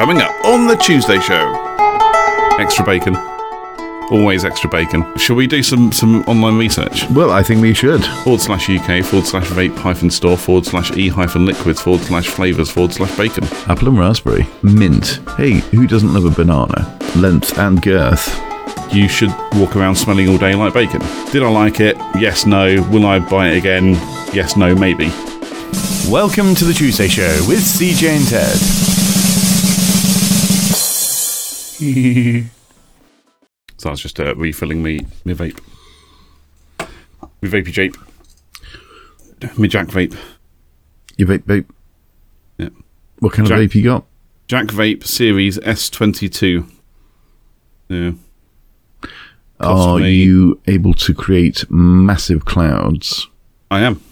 Coming 0.00 0.22
up 0.22 0.46
on 0.46 0.66
the 0.66 0.76
Tuesday 0.76 1.20
show. 1.20 1.52
Extra 2.58 2.82
bacon. 2.86 3.14
Always 4.10 4.46
extra 4.46 4.70
bacon. 4.70 5.04
Shall 5.18 5.36
we 5.36 5.46
do 5.46 5.62
some, 5.62 5.92
some 5.92 6.22
online 6.22 6.56
research? 6.56 7.06
Well, 7.10 7.30
I 7.30 7.42
think 7.42 7.60
we 7.60 7.74
should. 7.74 8.02
Forward 8.24 8.40
slash 8.40 8.70
UK, 8.70 9.04
forward 9.04 9.26
slash 9.26 9.46
vape 9.48 9.76
hyphen 9.76 10.08
store, 10.08 10.38
forward 10.38 10.64
slash 10.64 10.90
e 10.92 11.08
hyphen 11.08 11.44
liquids, 11.44 11.82
forward 11.82 12.00
slash 12.00 12.28
flavours, 12.28 12.70
forward 12.70 12.94
slash 12.94 13.14
bacon. 13.14 13.44
Apple 13.68 13.88
and 13.88 13.98
raspberry. 13.98 14.46
Mint. 14.62 15.20
Hey, 15.36 15.58
who 15.58 15.86
doesn't 15.86 16.14
love 16.14 16.24
a 16.24 16.30
banana? 16.30 16.98
Length 17.16 17.58
and 17.58 17.82
girth. 17.82 18.40
You 18.90 19.06
should 19.06 19.34
walk 19.56 19.76
around 19.76 19.96
smelling 19.96 20.30
all 20.30 20.38
day 20.38 20.54
like 20.54 20.72
bacon. 20.72 21.02
Did 21.30 21.42
I 21.42 21.50
like 21.50 21.78
it? 21.78 21.98
Yes, 22.18 22.46
no. 22.46 22.80
Will 22.90 23.04
I 23.04 23.18
buy 23.18 23.48
it 23.48 23.58
again? 23.58 23.96
Yes, 24.32 24.56
no, 24.56 24.74
maybe. 24.74 25.08
Welcome 26.10 26.54
to 26.54 26.64
the 26.64 26.72
Tuesday 26.72 27.08
Show 27.08 27.44
with 27.46 27.60
CJ 27.60 28.08
and 28.08 28.26
Ted. 28.26 28.89
So 33.78 33.88
I 33.88 33.92
was 33.92 34.00
just 34.02 34.20
uh, 34.20 34.34
refilling 34.36 34.82
me, 34.82 35.06
me 35.24 35.32
vape. 35.32 35.58
Me 37.40 37.48
vapey 37.48 37.72
jape. 37.72 37.96
Me 39.58 39.68
Jack 39.68 39.86
vape. 39.86 40.14
You 41.16 41.24
vape, 41.26 41.44
vape. 41.44 41.64
Yeah. 42.58 42.68
What 43.20 43.32
kind 43.32 43.48
Jack- 43.48 43.58
of 43.58 43.70
vape 43.70 43.74
you 43.74 43.84
got? 43.84 44.04
Jack 44.48 44.66
Vape 44.66 45.04
Series 45.06 45.56
S22. 45.60 46.68
Yeah. 47.88 48.10
Cost 49.02 49.88
Are 49.88 49.98
me- 50.00 50.12
you 50.12 50.60
able 50.66 50.92
to 50.92 51.14
create 51.14 51.64
massive 51.70 52.44
clouds? 52.44 53.28
I 53.70 53.80
am. 53.80 54.02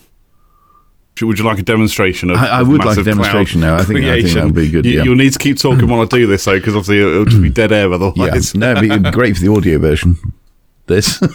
Would 1.27 1.39
you 1.39 1.45
like 1.45 1.59
a 1.59 1.63
demonstration 1.63 2.31
of? 2.31 2.37
I- 2.37 2.59
I 2.61 2.63
would 2.63 2.85
like 2.85 2.99
a 2.99 3.03
demonstration 3.03 3.61
now. 3.61 3.77
I 3.77 3.85
think- 3.85 4.05
I 4.05 4.23
think 4.23 4.35
that 4.35 4.45
would 4.45 4.55
be 4.55 4.71
good, 4.71 4.85
You, 4.87 4.93
yeah. 4.99 5.03
You'll 5.05 5.17
need 5.17 5.33
to 5.33 5.39
keep 5.39 5.59
talking 5.59 5.89
while 5.89 6.01
I 6.01 6.05
do 6.05 6.27
this, 6.27 6.45
though, 6.45 6.59
because 6.59 6.75
obviously 6.75 6.99
it'll, 7.01 7.13
it'll 7.13 7.25
just 7.27 7.43
be 7.43 7.51
dead 7.51 7.73
air 7.73 7.93
otherwise. 7.93 8.55
Yeah. 8.55 8.61
no, 8.61 8.73
it'd 8.81 9.03
be 9.03 9.11
great 9.11 9.37
for 9.37 9.43
the 9.43 9.53
audio 9.53 9.79
version. 9.79 10.17
This. 10.87 11.19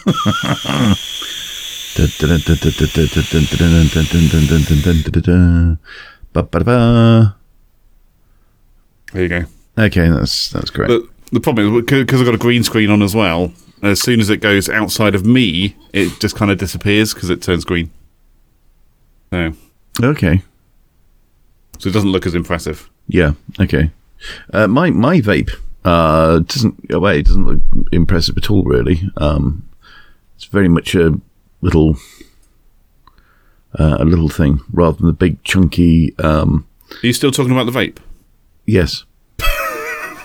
There 9.13 9.21
you 9.23 9.29
go. 9.29 9.43
Okay, 9.77 10.09
that's 10.09 10.49
that's 10.49 10.69
great. 10.71 10.87
But 10.87 11.03
the 11.31 11.39
problem 11.39 11.75
is 11.77 11.83
because 11.85 12.19
I've 12.19 12.25
got 12.25 12.35
a 12.35 12.39
green 12.39 12.63
screen 12.63 12.89
on 12.89 13.01
as 13.03 13.13
well. 13.15 13.53
As 13.83 13.99
soon 14.01 14.19
as 14.21 14.29
it 14.29 14.37
goes 14.37 14.69
outside 14.69 15.13
of 15.13 15.25
me, 15.25 15.75
it 15.91 16.19
just 16.19 16.35
kind 16.35 16.49
of 16.49 16.57
disappears 16.57 17.13
because 17.13 17.29
it 17.29 17.41
turns 17.41 17.65
green. 17.65 17.91
So, 19.31 19.53
okay, 20.01 20.41
so 21.79 21.89
it 21.89 21.93
doesn't 21.93 22.11
look 22.11 22.25
as 22.25 22.35
impressive. 22.35 22.89
yeah, 23.07 23.33
okay. 23.59 23.91
Uh, 24.53 24.67
my 24.67 24.89
my 24.89 25.19
vape 25.19 25.51
uh, 25.83 26.39
doesn't 26.39 26.75
well, 26.89 27.13
it 27.13 27.25
doesn't 27.25 27.45
look 27.45 27.61
impressive 27.91 28.37
at 28.37 28.49
all. 28.49 28.63
Really, 28.63 29.01
um, 29.17 29.67
it's 30.35 30.45
very 30.45 30.69
much 30.69 30.95
a 30.95 31.19
little 31.61 31.97
uh, 33.77 33.97
a 33.99 34.05
little 34.05 34.29
thing 34.29 34.61
rather 34.71 34.97
than 34.97 35.07
the 35.07 35.13
big 35.13 35.43
chunky. 35.43 36.15
Um, 36.19 36.65
Are 36.91 37.07
you 37.07 37.13
still 37.13 37.31
talking 37.31 37.51
about 37.51 37.65
the 37.65 37.77
vape? 37.77 37.97
yes, 38.65 39.03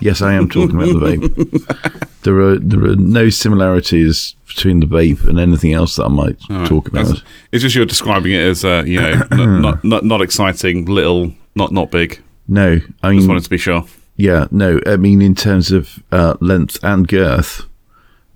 yes, 0.00 0.22
I 0.22 0.34
am 0.34 0.48
talking 0.48 0.76
about 0.76 0.86
the 0.88 1.00
vape. 1.16 2.04
There 2.22 2.40
are 2.40 2.58
there 2.58 2.84
are 2.84 2.96
no 2.96 3.30
similarities 3.30 4.34
between 4.48 4.80
the 4.80 4.86
vape 4.86 5.26
and 5.26 5.38
anything 5.38 5.72
else 5.72 5.96
that 5.96 6.04
I 6.06 6.08
might 6.08 6.38
talk 6.66 6.88
about. 6.88 7.06
That's- 7.06 7.22
It's 7.52 7.62
just 7.62 7.74
you're 7.76 7.86
describing 7.86 8.32
it 8.32 8.40
as, 8.40 8.64
uh, 8.64 8.82
you 8.86 9.00
know, 9.00 9.22
not, 9.60 9.84
not, 9.84 10.04
not 10.04 10.20
exciting, 10.20 10.84
little, 10.86 11.32
not 11.54 11.72
not 11.72 11.90
big. 11.90 12.20
No, 12.48 12.80
I 13.02 13.14
Just 13.14 13.28
wanted 13.28 13.44
to 13.44 13.50
be 13.50 13.56
sure. 13.58 13.84
Yeah, 14.16 14.46
no, 14.50 14.80
I 14.84 14.96
mean 14.96 15.22
in 15.22 15.34
terms 15.36 15.70
of 15.70 16.02
uh, 16.10 16.34
length 16.40 16.78
and 16.82 17.06
girth, 17.06 17.64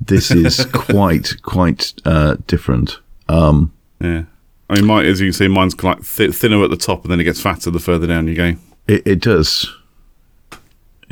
this 0.01 0.31
is 0.31 0.65
quite 0.73 1.43
quite 1.43 1.93
uh, 2.05 2.37
different. 2.47 2.99
Um, 3.29 3.73
Yeah. 4.01 4.23
I 4.71 4.77
mean, 4.77 4.87
mine, 4.87 5.07
as 5.07 5.21
you 5.21 5.27
can 5.27 5.33
see, 5.35 5.49
mine's 5.49 5.83
like 5.83 6.03
th- 6.07 6.33
thinner 6.35 6.63
at 6.65 6.71
the 6.71 6.77
top, 6.79 7.03
and 7.03 7.11
then 7.11 7.21
it 7.21 7.25
gets 7.25 7.41
fatter 7.43 7.71
the 7.71 7.79
further 7.81 8.07
down 8.07 8.27
you 8.29 8.35
go. 8.37 8.55
it, 8.87 9.03
it 9.07 9.21
does, 9.21 9.67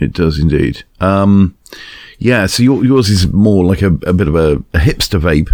it 0.01 0.13
does 0.13 0.39
indeed. 0.39 0.83
Um, 1.01 1.57
yeah, 2.19 2.47
so 2.47 2.63
your, 2.63 2.85
yours 2.85 3.09
is 3.09 3.33
more 3.33 3.65
like 3.65 3.83
a, 3.83 3.89
a 4.07 4.13
bit 4.13 4.29
of 4.29 4.35
a, 4.35 4.55
a 4.75 4.79
hipster 4.79 5.21
vape. 5.21 5.51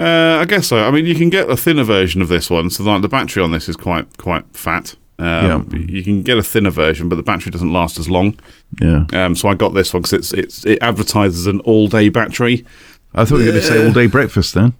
Uh, 0.00 0.40
I 0.40 0.44
guess 0.46 0.66
so. 0.66 0.78
I 0.78 0.90
mean, 0.90 1.06
you 1.06 1.14
can 1.14 1.30
get 1.30 1.48
a 1.48 1.56
thinner 1.56 1.84
version 1.84 2.22
of 2.22 2.28
this 2.28 2.50
one. 2.50 2.70
So, 2.70 2.82
like, 2.82 3.02
the 3.02 3.08
battery 3.08 3.42
on 3.42 3.52
this 3.52 3.68
is 3.68 3.76
quite 3.76 4.16
quite 4.18 4.44
fat. 4.52 4.94
Um, 5.18 5.68
You 5.88 6.02
can 6.02 6.22
get 6.22 6.38
a 6.38 6.42
thinner 6.42 6.70
version, 6.70 7.08
but 7.08 7.14
the 7.16 7.22
battery 7.22 7.52
doesn't 7.52 7.72
last 7.72 7.98
as 7.98 8.10
long. 8.10 8.36
Yeah, 8.80 9.04
Um, 9.12 9.36
so 9.36 9.48
I 9.48 9.54
got 9.54 9.74
this 9.74 9.92
one 9.94 10.02
because 10.02 10.14
it's 10.14 10.32
it's 10.32 10.66
it 10.66 10.78
advertises 10.82 11.46
an 11.46 11.60
all 11.60 11.86
day 11.86 12.08
battery. 12.08 12.64
I 13.14 13.24
thought 13.24 13.36
you 13.38 13.44
were 13.46 13.50
going 13.52 13.60
to 13.62 13.66
say 13.66 13.86
all 13.86 13.92
day 13.92 14.06
breakfast 14.06 14.54
then. 14.54 14.72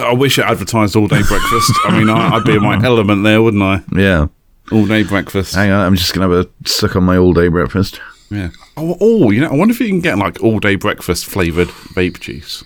I 0.00 0.14
wish 0.14 0.38
it 0.38 0.44
advertised 0.46 0.96
all 0.96 1.06
day 1.06 1.22
breakfast. 1.22 1.72
I 1.84 1.96
mean, 1.96 2.08
I, 2.08 2.30
I'd 2.36 2.44
be 2.44 2.54
in 2.54 2.62
my 2.62 2.82
element 2.84 3.22
there, 3.22 3.42
wouldn't 3.42 3.62
I? 3.62 3.82
Yeah, 3.94 4.26
All 4.72 4.86
day 4.86 5.02
breakfast. 5.02 5.54
hang 5.54 5.70
on, 5.70 5.80
I'm 5.86 5.94
just 5.96 6.14
going 6.14 6.28
to 6.28 6.36
have 6.36 6.46
a 6.46 6.68
suck 6.68 6.96
on 6.96 7.04
my 7.04 7.16
all 7.16 7.32
day 7.32 7.48
breakfast. 7.48 8.00
Yeah. 8.30 8.48
Oh, 8.76 8.96
oh, 9.00 9.30
you 9.30 9.40
know, 9.40 9.48
I 9.48 9.54
wonder 9.54 9.72
if 9.72 9.80
you 9.80 9.88
can 9.88 10.00
get 10.00 10.18
like 10.18 10.42
all 10.42 10.58
day 10.58 10.74
breakfast 10.76 11.26
flavored 11.26 11.68
vape 11.68 12.18
juice. 12.20 12.64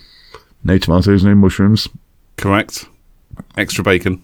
No 0.63 0.77
tomatoes, 0.77 1.23
no 1.23 1.35
mushrooms, 1.35 1.87
Correct. 2.37 2.85
Extra 3.57 3.83
bacon. 3.83 4.21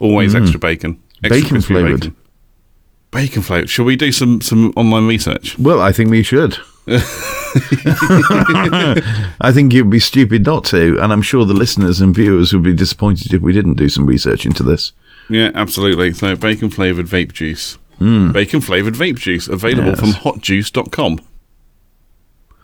Always 0.00 0.34
extra 0.34 0.58
bacon. 0.58 1.00
Extra 1.22 1.58
Mm. 1.58 1.68
Bacon. 1.68 1.98
Bacon, 2.00 2.16
bacon 3.10 3.42
flavored. 3.42 3.70
Shall 3.70 3.84
we 3.84 3.94
do 3.96 4.10
some 4.12 4.40
some 4.40 4.72
online 4.76 5.06
research? 5.06 5.58
Well, 5.58 5.80
I 5.80 5.92
think 5.92 6.10
we 6.10 6.22
should. 6.22 6.56
I 9.42 9.50
think 9.52 9.72
it 9.74 9.82
would 9.82 9.90
be 9.90 10.00
stupid 10.00 10.44
not 10.44 10.64
to, 10.66 10.98
and 11.00 11.12
I'm 11.12 11.22
sure 11.22 11.44
the 11.44 11.54
listeners 11.54 12.00
and 12.00 12.14
viewers 12.14 12.52
would 12.52 12.62
be 12.62 12.72
disappointed 12.74 13.32
if 13.34 13.42
we 13.42 13.52
didn't 13.52 13.74
do 13.74 13.88
some 13.88 14.06
research 14.06 14.46
into 14.46 14.62
this. 14.62 14.92
Yeah, 15.30 15.50
absolutely. 15.54 16.12
So 16.12 16.34
bacon 16.36 16.68
flavored 16.70 17.06
vape 17.06 17.32
juice. 17.32 17.78
Bacon 17.98 18.60
flavored 18.60 18.94
vape 18.94 19.18
juice 19.18 19.46
available. 19.48 19.90
Yes. 19.90 20.00
from 20.00 20.10
hotjuice.com. 20.12 21.20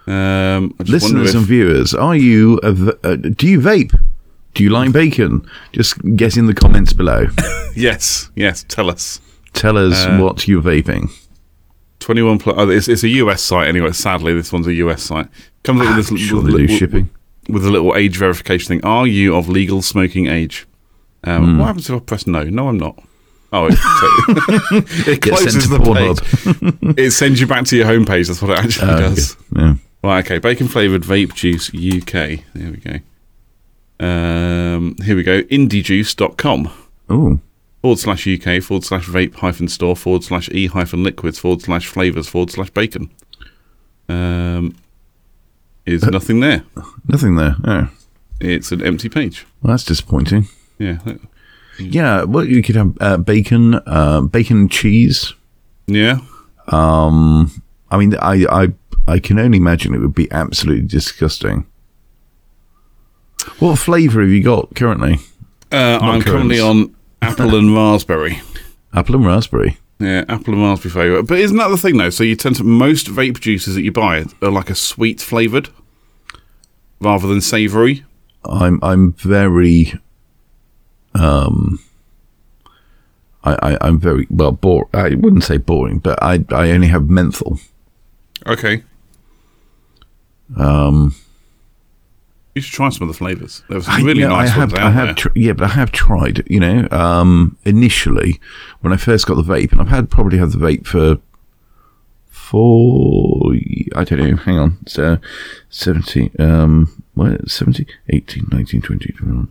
Um, 0.07 0.75
Listeners 0.79 1.31
if- 1.31 1.35
and 1.37 1.45
viewers, 1.47 1.95
are 1.95 2.15
you 2.17 2.59
a 2.63 2.73
v- 2.73 2.93
uh, 3.03 3.17
do 3.17 3.47
you 3.49 3.61
vape? 3.61 3.93
Do 4.55 4.63
you 4.63 4.71
like 4.71 4.93
bacon? 4.93 5.45
Just 5.73 5.99
get 6.17 6.37
in 6.37 6.47
the 6.47 6.55
comments 6.55 6.93
below. 6.93 7.27
yes, 7.77 8.31
yes. 8.37 8.65
Tell 8.69 8.89
us. 8.89 9.21
Tell 9.53 9.77
us 9.77 10.07
Uh, 10.07 10.19
what 10.19 10.47
you're 10.49 10.63
vaping. 10.63 11.11
21 12.01 12.39
plus. 12.39 12.55
Oh, 12.59 12.69
it's, 12.71 12.89
it's 12.89 13.03
a 13.03 13.09
US 13.09 13.43
site 13.43 13.69
anyway. 13.69 13.91
Sadly, 13.93 14.33
this 14.33 14.53
one's 14.53 14.67
a 14.69 14.75
US 14.75 15.03
site. 15.03 15.29
Comes 15.65 15.83
up 15.83 15.97
with 15.97 16.09
this 16.09 16.21
Sure, 16.21 16.41
with, 16.43 16.53
they 16.53 16.59
do 16.67 16.73
with- 16.73 16.79
shipping. 16.79 17.11
with 17.49 17.67
a 17.67 17.71
little 17.71 17.95
age 17.97 18.17
verification 18.17 18.69
thing. 18.69 18.85
Are 18.85 19.07
you 19.07 19.35
of 19.37 19.49
legal 19.49 19.83
smoking 19.83 20.27
age? 20.29 20.67
Um, 21.25 21.45
Hmm. 21.55 21.59
What 21.59 21.67
happens 21.67 21.89
if 21.91 21.97
I 21.97 21.99
press 22.01 22.27
no? 22.27 22.45
No, 22.45 22.69
I'm 22.69 22.79
not. 22.79 23.03
Oh, 23.53 23.67
it, 23.71 23.75
it 25.09 25.23
closes 25.23 25.69
the 25.69 25.79
page. 25.79 26.95
it 26.99 27.11
sends 27.13 27.41
you 27.41 27.47
back 27.47 27.65
to 27.67 27.77
your 27.77 27.87
homepage. 27.87 28.27
That's 28.29 28.43
what 28.43 28.51
it 28.51 28.59
actually 28.59 28.91
okay. 28.93 29.03
does. 29.03 29.37
Yeah. 29.55 29.75
Right, 30.03 30.25
okay. 30.25 30.39
Bacon 30.39 30.69
flavored 30.69 31.03
vape 31.03 31.33
juice 31.35 31.69
UK. 31.71 32.45
There 32.55 32.71
we 32.71 32.77
go. 32.79 32.99
Um, 34.07 34.97
here 35.05 35.17
we 35.17 35.23
go. 35.23 35.43
Indiejuice.com 35.43 36.71
Oh, 37.09 37.41
forward 37.83 37.99
slash 37.99 38.27
UK 38.27 38.63
forward 38.63 38.85
slash 38.85 39.07
vape 39.07 39.37
hyphen 39.37 39.69
store 39.69 39.97
forward 39.97 40.25
slash 40.25 40.49
e 40.51 40.67
hyphen 40.67 41.03
liquids 41.05 41.39
forward 41.39 41.63
slash 41.63 41.87
flavors 41.87 42.29
forward 42.29 42.51
slash 42.51 42.71
bacon. 42.71 43.11
Um, 44.09 44.77
is 45.87 46.03
Uh, 46.05 46.11
nothing 46.11 46.41
there. 46.41 46.65
nothing 47.09 47.37
there. 47.37 47.57
Oh, 47.65 47.89
It's 48.41 48.71
an 48.73 48.83
empty 48.85 49.09
page. 49.09 49.47
well, 49.63 49.73
that's 49.73 49.85
disappointing. 49.85 50.49
Yeah. 50.79 50.99
Yeah, 51.79 52.25
well, 52.25 52.45
you 52.45 52.63
could 52.63 52.77
have 52.77 52.97
uh, 53.01 53.17
bacon, 53.19 53.75
uh, 53.87 54.23
bacon 54.23 54.57
and 54.59 54.71
cheese. 54.71 55.35
Yeah. 55.87 56.19
Um, 56.69 57.63
I 57.91 57.99
mean, 57.99 58.15
I, 58.17 58.47
I, 58.51 58.69
I 59.07 59.19
can 59.19 59.39
only 59.39 59.59
imagine 59.59 59.95
it 59.95 59.99
would 59.99 60.15
be 60.15 60.31
absolutely 60.33 60.87
disgusting. 60.87 61.67
What 63.59 63.79
flavour 63.79 64.23
have 64.23 64.31
you 64.31 64.43
got 64.43 64.75
currently? 64.75 65.19
Uh, 65.71 65.99
I'm 66.01 66.23
currently 66.23 66.61
on 66.61 66.95
apple 67.23 67.55
and 67.55 67.75
raspberry. 67.75 68.41
Apple 68.93 69.17
and 69.17 69.27
raspberry. 69.27 69.79
Yeah, 69.99 70.25
apple 70.29 70.55
and 70.55 70.63
raspberry 70.63 70.93
flavour. 70.93 71.23
But 71.23 71.39
isn't 71.39 71.57
that 71.57 71.69
the 71.69 71.77
thing 71.77 71.97
though? 71.97 72.11
So 72.11 72.25
you 72.25 72.37
tend 72.37 72.57
to 72.57 72.65
most 72.65 73.07
vape 73.07 73.41
juices 73.41 73.75
that 73.75 73.83
you 73.83 73.93
buy 73.93 74.25
are 74.43 74.51
like 74.51 74.71
a 74.71 74.75
sweet 74.75 75.21
flavoured 75.21 75.69
rather 77.01 77.27
than 77.29 77.41
savoury. 77.41 78.05
I'm 78.45 78.79
I'm 78.83 79.13
very 79.13 79.95
um 81.27 81.79
I, 83.45 83.53
I 83.69 83.79
I'm 83.87 83.99
very 83.99 84.27
well 84.31 84.53
bored. 84.53 84.89
I 84.95 85.15
wouldn't 85.23 85.45
say 85.45 85.59
boring, 85.59 85.99
but 85.99 86.17
I 86.23 86.45
I 86.51 86.71
only 86.71 86.89
have 86.89 87.09
menthol. 87.11 87.59
Okay. 88.47 88.83
Um 90.57 91.15
You 92.55 92.63
should 92.63 92.75
try 92.75 92.89
some 92.91 93.09
of 93.09 93.15
the 93.15 93.19
flavours. 93.19 93.63
There 93.69 93.77
was 93.79 93.89
I, 93.89 93.97
some 93.97 94.07
really 94.07 94.21
yeah, 94.23 94.29
nice 94.39 94.51
I 94.51 94.53
have 94.61 94.73
ones 94.73 94.85
I 94.85 94.91
have 94.91 95.07
there. 95.09 95.15
tr- 95.15 95.39
yeah, 95.45 95.53
but 95.53 95.65
I 95.71 95.75
have 95.81 95.91
tried, 95.93 96.37
you 96.49 96.61
know, 96.61 96.89
um 96.91 97.57
initially 97.65 98.41
when 98.81 98.93
I 98.93 98.97
first 98.97 99.27
got 99.27 99.35
the 99.37 99.43
vape 99.55 99.73
and 99.73 99.81
I've 99.81 99.89
had 99.97 100.11
probably 100.11 100.39
had 100.39 100.51
the 100.53 100.59
vape 100.59 100.87
for 100.87 101.19
four. 102.27 103.55
I 103.95 104.05
don't 104.05 104.21
know. 104.21 104.37
Hang 104.37 104.59
on. 104.59 104.79
So 104.87 105.19
70, 105.71 106.31
um, 106.39 107.03
what, 107.15 107.51
70, 107.51 107.87
18, 108.11 108.47
19, 108.53 108.83
20, 108.83 109.13
21. 109.13 109.49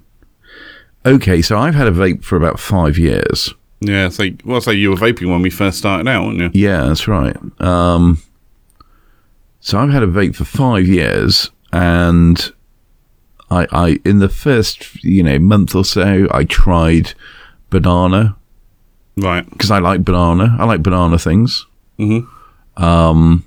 Okay, 1.06 1.42
so 1.42 1.57
I've 1.57 1.75
had 1.75 1.88
a 1.88 1.92
vape 1.92 2.24
for 2.24 2.36
about 2.36 2.60
five 2.60 2.98
years. 2.98 3.54
Yeah, 3.81 4.10
so 4.10 4.25
well, 4.44 4.62
say 4.62 4.74
you 4.74 4.90
were 4.90 4.96
vaping 4.96 5.30
when 5.30 5.42
we 5.42 5.50
first 5.50 5.78
started 5.78 6.07
out, 6.07 6.25
weren't 6.25 6.40
you? 6.40 6.50
Yeah, 6.54 6.86
that's 6.86 7.07
right. 7.07 7.36
Um, 7.62 8.22
so 9.60 9.78
I've 9.78 9.92
had 9.92 10.02
a 10.04 10.07
vape 10.07 10.36
for 10.36 10.46
five 10.46 10.88
years, 10.88 11.52
and 11.72 12.52
I, 13.52 13.68
I 13.72 14.00
in 14.06 14.19
the 14.19 14.30
first 14.30 15.04
you 15.04 15.22
know 15.22 15.38
month 15.38 15.75
or 15.75 15.86
so, 15.86 16.28
I 16.31 16.46
tried 16.46 17.13
banana 17.69 18.36
Right. 19.18 19.48
because 19.50 19.69
I 19.72 19.80
like 19.80 20.04
banana. 20.04 20.56
I 20.60 20.66
like 20.66 20.81
banana 20.81 21.19
things. 21.19 21.66
Mhm. 22.00 22.28
Um, 22.78 23.46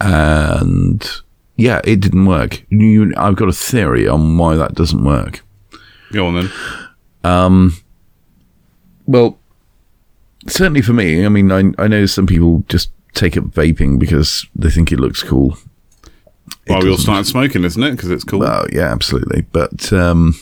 and 0.00 1.10
yeah, 1.56 1.80
it 1.84 2.00
didn't 2.00 2.26
work. 2.26 2.62
You, 2.70 3.12
I've 3.16 3.36
got 3.36 3.48
a 3.48 3.52
theory 3.52 4.06
on 4.06 4.38
why 4.38 4.54
that 4.56 4.74
doesn't 4.74 5.02
work. 5.04 5.42
Go 6.12 6.26
on 6.26 6.34
then. 6.34 6.50
Um, 7.24 7.76
well, 9.06 9.38
certainly 10.46 10.82
for 10.82 10.92
me, 10.92 11.24
I 11.24 11.28
mean, 11.28 11.52
I, 11.52 11.72
I 11.82 11.88
know 11.88 12.06
some 12.06 12.26
people 12.26 12.64
just 12.68 12.90
take 13.14 13.36
up 13.36 13.44
vaping 13.44 13.98
because 13.98 14.46
they 14.54 14.70
think 14.70 14.92
it 14.92 15.00
looks 15.00 15.22
cool. 15.22 15.58
It 16.66 16.72
Well, 16.72 16.82
we 16.82 16.90
all 16.90 16.98
started 16.98 17.26
smoking, 17.26 17.64
isn't 17.64 17.82
it? 17.82 17.92
Because 17.92 18.10
it's 18.10 18.24
cool. 18.24 18.40
Well, 18.40 18.66
yeah, 18.72 18.90
absolutely. 18.92 19.42
But 19.52 19.92
um, 19.92 20.34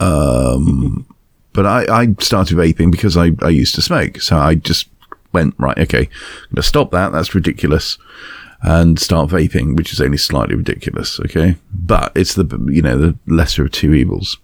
um, 0.00 1.06
but 1.52 1.66
I, 1.66 2.02
I 2.02 2.14
started 2.20 2.58
vaping 2.58 2.90
because 2.90 3.16
I, 3.16 3.30
I 3.42 3.48
used 3.48 3.74
to 3.76 3.82
smoke. 3.82 4.20
So 4.20 4.36
I 4.36 4.56
just 4.56 4.88
went, 5.32 5.54
right, 5.58 5.78
okay, 5.78 5.98
I'm 6.00 6.06
going 6.06 6.56
to 6.56 6.62
stop 6.62 6.90
that. 6.90 7.12
That's 7.12 7.34
ridiculous. 7.34 7.98
And 8.66 8.98
start 8.98 9.28
vaping, 9.28 9.76
which 9.76 9.92
is 9.92 10.00
only 10.00 10.16
slightly 10.16 10.54
ridiculous. 10.56 11.20
Okay. 11.20 11.56
But 11.72 12.12
it's 12.16 12.34
the, 12.34 12.46
you 12.72 12.80
know, 12.80 12.96
the 12.96 13.14
lesser 13.26 13.64
of 13.66 13.72
two 13.72 13.92
evils. 13.92 14.38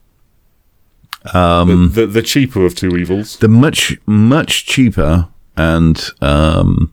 the, 1.92 2.02
the, 2.02 2.06
the 2.06 2.22
cheaper 2.22 2.64
of 2.66 2.74
two 2.74 2.96
evils. 2.96 3.36
the 3.38 3.48
much 3.48 3.96
much 4.06 4.66
cheaper 4.66 5.28
and 5.56 6.02
um, 6.20 6.92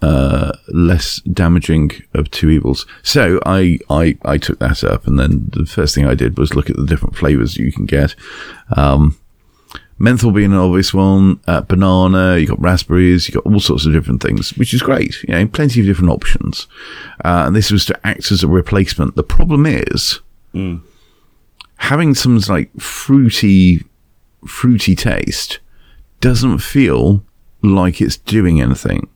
uh, 0.00 0.52
less 0.68 1.20
damaging 1.22 1.90
of 2.14 2.30
two 2.30 2.48
evils. 2.50 2.86
So 3.02 3.40
I, 3.44 3.78
I 3.90 4.16
I 4.24 4.38
took 4.38 4.58
that 4.60 4.84
up, 4.84 5.06
and 5.06 5.18
then 5.18 5.50
the 5.52 5.66
first 5.66 5.94
thing 5.94 6.06
I 6.06 6.14
did 6.14 6.38
was 6.38 6.54
look 6.54 6.70
at 6.70 6.76
the 6.76 6.86
different 6.86 7.16
flavors 7.16 7.56
you 7.56 7.72
can 7.72 7.84
get. 7.86 8.14
Um, 8.76 9.18
menthol 9.98 10.30
being 10.30 10.52
an 10.52 10.58
obvious 10.58 10.94
one, 10.94 11.40
uh, 11.46 11.60
banana, 11.62 12.36
you 12.36 12.46
got 12.46 12.60
raspberries, 12.60 13.28
you 13.28 13.34
got 13.34 13.46
all 13.46 13.60
sorts 13.60 13.86
of 13.86 13.92
different 13.92 14.22
things, 14.22 14.50
which 14.56 14.72
is 14.72 14.82
great. 14.82 15.22
You 15.24 15.34
know, 15.34 15.46
plenty 15.48 15.80
of 15.80 15.86
different 15.86 16.10
options. 16.10 16.66
Uh, 17.24 17.44
and 17.46 17.56
this 17.56 17.70
was 17.70 17.84
to 17.86 18.06
act 18.06 18.30
as 18.30 18.42
a 18.42 18.48
replacement. 18.48 19.16
The 19.16 19.22
problem 19.22 19.66
is 19.66 20.20
having 21.76 22.14
some 22.14 22.38
like 22.48 22.70
fruity 22.80 23.84
fruity 24.46 24.94
taste 24.94 25.58
doesn't 26.20 26.58
feel 26.58 27.24
like 27.62 28.00
it's 28.00 28.16
doing 28.16 28.60
anything. 28.60 29.08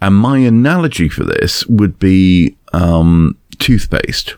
And 0.00 0.14
my 0.16 0.38
analogy 0.38 1.08
for 1.08 1.24
this 1.24 1.66
would 1.66 1.98
be 1.98 2.56
um, 2.72 3.38
toothpaste. 3.58 4.36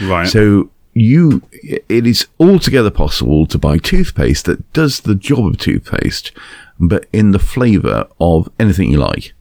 Right. 0.00 0.28
So 0.28 0.70
you, 1.00 1.42
it 1.52 2.06
is 2.06 2.26
altogether 2.38 2.90
possible 2.90 3.46
to 3.46 3.58
buy 3.58 3.78
toothpaste 3.78 4.46
that 4.46 4.72
does 4.72 5.00
the 5.00 5.14
job 5.14 5.46
of 5.46 5.58
toothpaste, 5.58 6.32
but 6.78 7.06
in 7.12 7.32
the 7.32 7.38
flavour 7.38 8.06
of 8.20 8.50
anything 8.58 8.90
you 8.90 8.98
like. 8.98 9.32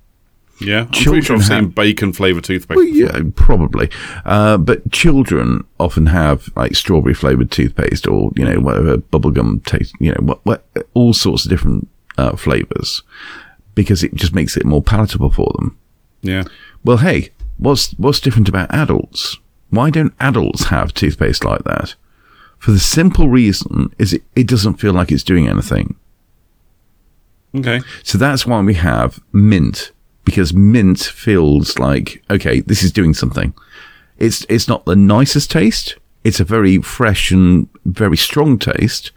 yeah. 0.59 0.81
I'm 0.81 0.87
pretty 0.89 1.21
sure 1.21 1.35
I've 1.35 1.45
seen 1.45 1.69
bacon 1.69 2.13
flavour 2.13 2.41
toothpaste. 2.41 2.77
Well, 2.77 2.85
yeah, 2.85 3.19
probably. 3.35 3.89
Uh, 4.25 4.57
but 4.57 4.91
children 4.91 5.65
often 5.79 6.07
have 6.07 6.49
like 6.55 6.75
strawberry 6.75 7.13
flavored 7.13 7.51
toothpaste 7.51 8.07
or, 8.07 8.31
you 8.35 8.45
know, 8.45 8.59
whatever 8.59 8.97
bubblegum 8.97 9.63
taste, 9.65 9.93
you 9.99 10.11
know, 10.11 10.21
what, 10.21 10.45
what, 10.45 10.65
all 10.93 11.13
sorts 11.13 11.45
of 11.45 11.51
different 11.51 11.87
uh, 12.17 12.35
flavors 12.35 13.03
because 13.75 14.03
it 14.03 14.15
just 14.15 14.33
makes 14.33 14.57
it 14.57 14.65
more 14.65 14.81
palatable 14.81 15.31
for 15.31 15.51
them. 15.59 15.77
Yeah. 16.23 16.43
Well, 16.83 16.97
hey, 16.97 17.29
what's, 17.57 17.91
what's 17.93 18.19
different 18.19 18.49
about 18.49 18.73
adults? 18.73 19.37
Why 19.69 19.89
don't 19.89 20.13
adults 20.19 20.65
have 20.65 20.93
toothpaste 20.93 21.43
like 21.43 21.63
that? 21.63 21.95
For 22.59 22.71
the 22.71 22.79
simple 22.79 23.29
reason 23.29 23.93
is 23.99 24.13
it, 24.13 24.23
it 24.35 24.47
doesn't 24.47 24.75
feel 24.75 24.93
like 24.93 25.11
it's 25.11 25.23
doing 25.23 25.47
anything. 25.47 25.95
Okay. 27.55 27.81
So 28.03 28.17
that's 28.17 28.45
why 28.45 28.61
we 28.61 28.73
have 28.75 29.19
mint 29.31 29.91
because 30.25 30.53
mint 30.53 30.99
feels 30.99 31.79
like 31.79 32.21
okay, 32.29 32.59
this 32.61 32.83
is 32.83 32.91
doing 32.91 33.13
something. 33.13 33.53
It's 34.17 34.45
it's 34.49 34.67
not 34.67 34.85
the 34.85 34.95
nicest 34.95 35.51
taste. 35.51 35.95
It's 36.23 36.39
a 36.39 36.43
very 36.45 36.81
fresh 36.81 37.31
and 37.31 37.69
very 37.85 38.17
strong 38.17 38.59
taste, 38.59 39.11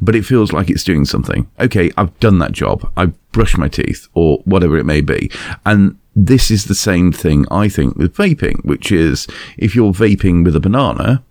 but 0.00 0.16
it 0.16 0.24
feels 0.24 0.52
like 0.52 0.68
it's 0.70 0.82
doing 0.84 1.04
something. 1.04 1.48
Okay, 1.60 1.90
I've 1.96 2.18
done 2.18 2.38
that 2.40 2.52
job. 2.52 2.90
I've 2.96 3.14
brushed 3.32 3.58
my 3.58 3.68
teeth 3.68 4.08
or 4.14 4.38
whatever 4.44 4.76
it 4.76 4.84
may 4.84 5.00
be. 5.00 5.30
And 5.64 5.98
this 6.16 6.50
is 6.50 6.64
the 6.64 6.74
same 6.74 7.12
thing 7.12 7.46
I 7.50 7.68
think 7.68 7.96
with 7.96 8.16
vaping, 8.16 8.64
which 8.64 8.90
is 8.90 9.28
if 9.56 9.76
you're 9.76 9.92
vaping 9.92 10.44
with 10.44 10.56
a 10.56 10.60
banana, 10.60 11.22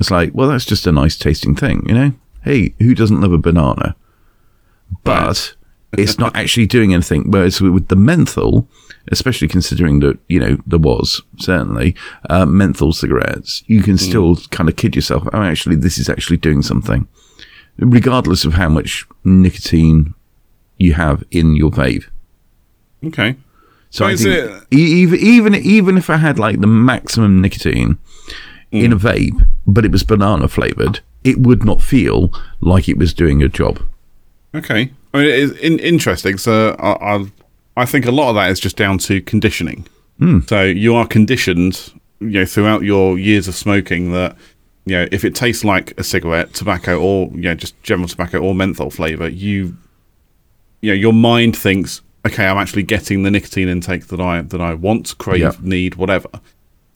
it's 0.00 0.10
like, 0.10 0.32
well, 0.34 0.48
that's 0.48 0.64
just 0.64 0.86
a 0.86 0.92
nice 0.92 1.16
tasting 1.16 1.54
thing, 1.54 1.84
you 1.86 1.94
know? 1.94 2.12
Hey, 2.42 2.74
who 2.80 2.94
doesn't 2.94 3.20
love 3.20 3.32
a 3.32 3.38
banana? 3.38 3.94
but 5.04 5.54
it's 5.92 6.18
not 6.18 6.34
actually 6.36 6.66
doing 6.66 6.94
anything. 6.94 7.30
Whereas 7.30 7.60
with 7.60 7.88
the 7.88 7.96
menthol, 7.96 8.68
especially 9.10 9.48
considering 9.48 10.00
that 10.00 10.18
you 10.28 10.38
know 10.38 10.58
there 10.66 10.78
was 10.78 11.22
certainly 11.38 11.94
uh, 12.30 12.46
menthol 12.46 12.92
cigarettes, 12.92 13.62
you 13.66 13.82
can 13.82 13.98
still 13.98 14.36
kind 14.50 14.68
of 14.68 14.76
kid 14.76 14.94
yourself. 14.94 15.26
Oh, 15.32 15.42
actually, 15.42 15.76
this 15.76 15.98
is 15.98 16.08
actually 16.08 16.36
doing 16.36 16.62
something, 16.62 17.08
regardless 17.78 18.44
of 18.44 18.54
how 18.54 18.68
much 18.68 19.06
nicotine 19.24 20.14
you 20.78 20.94
have 20.94 21.24
in 21.30 21.56
your 21.56 21.70
vape. 21.70 22.04
Okay. 23.04 23.36
So 23.90 24.06
I 24.06 24.16
think 24.16 24.64
even 24.70 25.18
even 25.18 25.54
even 25.54 25.98
if 25.98 26.08
I 26.08 26.16
had 26.16 26.38
like 26.38 26.60
the 26.60 26.66
maximum 26.66 27.42
nicotine 27.42 27.98
in 28.70 28.92
a 28.92 28.96
vape, 28.96 29.46
but 29.66 29.84
it 29.84 29.92
was 29.92 30.02
banana 30.02 30.48
flavored, 30.48 31.00
it 31.24 31.38
would 31.38 31.64
not 31.64 31.82
feel 31.82 32.32
like 32.60 32.88
it 32.88 32.96
was 32.96 33.12
doing 33.12 33.42
a 33.42 33.48
job. 33.48 33.80
Okay. 34.54 34.92
I 35.12 35.18
mean, 35.18 35.28
it's 35.28 35.58
in, 35.58 35.78
interesting. 35.78 36.38
So 36.38 36.74
I, 36.78 37.16
I, 37.16 37.26
I 37.76 37.84
think 37.86 38.06
a 38.06 38.10
lot 38.10 38.28
of 38.28 38.34
that 38.36 38.50
is 38.50 38.60
just 38.60 38.76
down 38.76 38.98
to 38.98 39.20
conditioning. 39.22 39.86
So 40.46 40.62
you 40.62 40.94
are 40.94 41.04
conditioned, 41.04 41.92
you 42.20 42.28
know, 42.28 42.44
throughout 42.44 42.82
your 42.82 43.18
years 43.18 43.48
of 43.48 43.56
smoking 43.56 44.12
that, 44.12 44.36
you 44.86 44.94
know, 44.96 45.08
if 45.10 45.24
it 45.24 45.34
tastes 45.34 45.64
like 45.64 45.98
a 45.98 46.04
cigarette, 46.04 46.54
tobacco, 46.54 47.00
or 47.00 47.26
you 47.32 47.40
know, 47.42 47.54
just 47.56 47.80
general 47.82 48.06
tobacco 48.06 48.38
or 48.38 48.54
menthol 48.54 48.90
flavor, 48.90 49.28
you, 49.28 49.76
you 50.80 50.90
know, 50.90 50.94
your 50.94 51.12
mind 51.12 51.56
thinks, 51.56 52.02
okay, 52.24 52.46
I'm 52.46 52.56
actually 52.56 52.84
getting 52.84 53.24
the 53.24 53.32
nicotine 53.32 53.68
intake 53.68 54.06
that 54.08 54.20
I 54.20 54.42
that 54.42 54.60
I 54.60 54.74
want, 54.74 55.18
crave, 55.18 55.40
Yeah. 55.40 55.52
need, 55.60 55.96
whatever. 55.96 56.28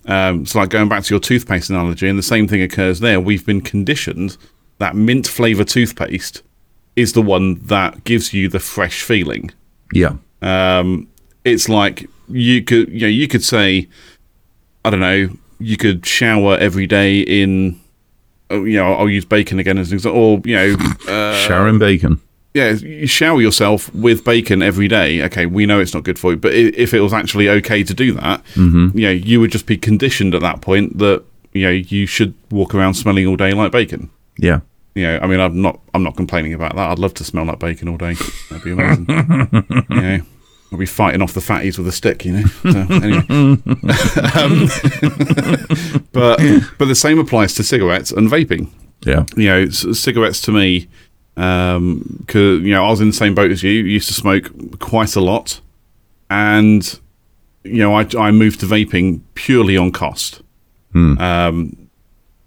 Um, 0.05 0.47
so, 0.47 0.61
like 0.61 0.71
going 0.71 0.89
back 0.89 1.03
to 1.03 1.13
your 1.15 1.21
toothpaste 1.21 1.69
analogy, 1.69 2.09
and 2.09 2.17
the 2.17 2.23
same 2.23 2.47
thing 2.47 2.63
occurs 2.63 3.01
there. 3.01 3.21
We've 3.21 3.45
been 3.45 3.61
conditioned 3.61 4.37
that 4.79 4.95
mint 4.95 5.27
flavor 5.27 5.65
toothpaste 5.65 6.43
is 6.95 7.13
the 7.15 7.23
one 7.23 7.55
that 7.65 8.05
gives 8.05 8.33
you 8.33 8.49
the 8.49 8.61
fresh 8.61 9.03
feeling. 9.03 9.51
Yeah, 9.93 10.13
Um, 10.43 11.09
it's 11.45 11.69
like 11.69 12.09
you 12.29 12.63
could, 12.63 12.89
you 12.91 13.03
know, 13.03 13.07
you 13.07 13.29
could 13.29 13.45
say, 13.45 13.89
I 14.85 14.91
don't 14.91 15.01
know, 15.01 15.29
you 15.59 15.77
could 15.77 16.05
shower 16.05 16.57
every 16.59 16.87
day 16.87 17.21
in, 17.21 17.81
oh, 18.51 18.65
you 18.65 18.77
know, 18.79 18.93
I'll 18.95 19.09
use 19.09 19.25
bacon 19.25 19.59
again 19.59 19.79
as 19.79 19.91
an 19.91 19.95
example, 19.97 20.21
or 20.21 20.43
you 20.45 20.55
know, 20.57 20.77
uh, 21.09 21.35
Sharon 21.37 21.79
Bacon. 21.79 22.21
yeah, 22.55 22.73
you 22.73 23.07
shower 23.07 23.41
yourself 23.41 23.93
with 23.95 24.25
bacon 24.25 24.63
every 24.63 24.89
day. 24.89 25.23
Okay, 25.23 25.47
we 25.47 25.67
know 25.67 25.81
it's 25.81 25.95
not 25.95 26.05
good 26.05 26.19
for 26.19 26.33
you, 26.33 26.37
but 26.37 26.53
if 26.55 26.93
it 26.93 27.01
was 27.01 27.13
actually 27.13 27.49
okay 27.49 27.83
to 27.85 27.95
do 27.95 28.13
that, 28.15 28.43
you 28.57 28.91
know, 28.95 29.11
you 29.11 29.41
would 29.41 29.51
just 29.51 29.67
be 29.67 29.77
conditioned 29.77 30.35
at 30.35 30.41
that 30.43 30.61
point 30.61 30.99
that 30.99 31.23
you 31.53 31.63
know 31.63 31.71
you 31.71 32.07
should 32.07 32.35
walk 32.51 32.75
around 32.75 32.95
smelling 32.95 33.27
all 33.27 33.37
day 33.37 33.53
like 33.53 33.73
bacon. 33.73 34.11
Yeah. 34.39 34.61
You 34.97 35.03
know, 35.03 35.19
I 35.23 35.27
mean, 35.27 35.41
I'm 35.41 35.61
not, 35.61 35.79
I'm 35.95 36.03
not 36.03 36.17
complaining 36.17 36.55
about 36.55 36.75
that. 36.75 36.91
I'd 36.91 36.99
love 36.99 37.13
to 37.15 37.25
smell 37.25 37.45
like 37.45 37.59
bacon 37.59 37.87
all 37.89 37.99
day. 37.99 38.15
That'd 38.49 38.65
be 38.65 38.73
amazing. 38.73 39.07
you 39.91 40.01
know, 40.01 40.21
I'll 40.73 40.79
be 40.79 40.87
fighting 40.87 41.21
off 41.21 41.35
the 41.35 41.41
fatties 41.41 41.77
with 41.79 41.87
a 41.87 41.93
stick. 41.93 42.25
You 42.25 42.33
know. 42.33 42.47
So, 42.63 42.81
anyway, 42.91 43.27
um, 44.35 44.69
but 46.13 46.41
but 46.79 46.87
the 46.87 46.95
same 46.95 47.19
applies 47.19 47.55
to 47.55 47.63
cigarettes 47.63 48.11
and 48.11 48.31
vaping 48.31 48.69
Yeah. 49.05 49.25
you 49.37 49.49
know, 49.49 49.69
cigarettes 49.69 50.41
to 50.43 50.53
me, 50.53 50.89
um, 51.37 52.25
'cause, 52.27 52.61
you 52.63 52.71
know, 52.73 52.85
I 52.87 52.91
was 52.91 53.01
in 53.01 53.09
the 53.09 53.13
same 53.13 53.35
boat 53.35 53.51
as 53.51 53.63
you. 53.63 53.71
Used 53.71 54.09
to 54.09 54.15
smoke 54.15 54.51
quite 54.79 55.15
a 55.15 55.21
lot, 55.21 55.61
and 56.31 56.99
you 57.65 57.79
know, 57.79 57.95
I, 57.95 58.07
I 58.19 58.31
moved 58.31 58.61
to 58.61 58.67
vaping 58.67 59.21
purely 59.35 59.77
on 59.77 59.93
cost. 59.93 60.41
Um, 60.95 61.86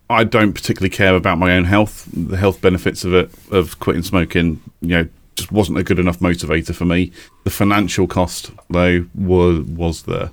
I 0.09 0.23
don't 0.23 0.53
particularly 0.53 0.89
care 0.89 1.15
about 1.15 1.37
my 1.37 1.55
own 1.55 1.65
health. 1.65 2.07
The 2.11 2.37
health 2.37 2.61
benefits 2.61 3.03
of 3.03 3.13
it 3.13 3.29
of 3.51 3.79
quitting 3.79 4.01
smoking, 4.01 4.61
you 4.81 4.89
know, 4.89 5.09
just 5.35 5.51
wasn't 5.51 5.77
a 5.77 5.83
good 5.83 5.99
enough 5.99 6.19
motivator 6.19 6.73
for 6.75 6.85
me. 6.85 7.11
The 7.43 7.51
financial 7.51 8.07
cost, 8.07 8.51
though, 8.69 9.05
was 9.13 9.61
was 9.61 10.03
the 10.03 10.31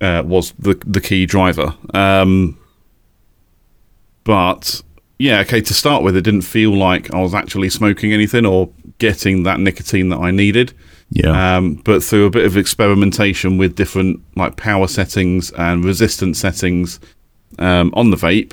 uh, 0.00 0.22
was 0.24 0.52
the 0.58 0.74
the 0.86 1.00
key 1.00 1.24
driver. 1.24 1.74
Um, 1.94 2.58
but 4.24 4.82
yeah, 5.18 5.40
okay. 5.40 5.62
To 5.62 5.74
start 5.74 6.02
with, 6.02 6.16
it 6.16 6.22
didn't 6.22 6.42
feel 6.42 6.76
like 6.76 7.12
I 7.14 7.22
was 7.22 7.34
actually 7.34 7.70
smoking 7.70 8.12
anything 8.12 8.44
or 8.44 8.70
getting 8.98 9.44
that 9.44 9.58
nicotine 9.58 10.10
that 10.10 10.18
I 10.18 10.30
needed. 10.30 10.74
Yeah. 11.10 11.56
Um, 11.56 11.76
but 11.76 12.02
through 12.02 12.26
a 12.26 12.30
bit 12.30 12.44
of 12.44 12.56
experimentation 12.56 13.58
with 13.58 13.76
different 13.76 14.22
like 14.34 14.56
power 14.56 14.88
settings 14.88 15.50
and 15.52 15.84
resistance 15.84 16.38
settings 16.38 17.00
um, 17.58 17.92
on 17.94 18.10
the 18.10 18.16
vape, 18.16 18.52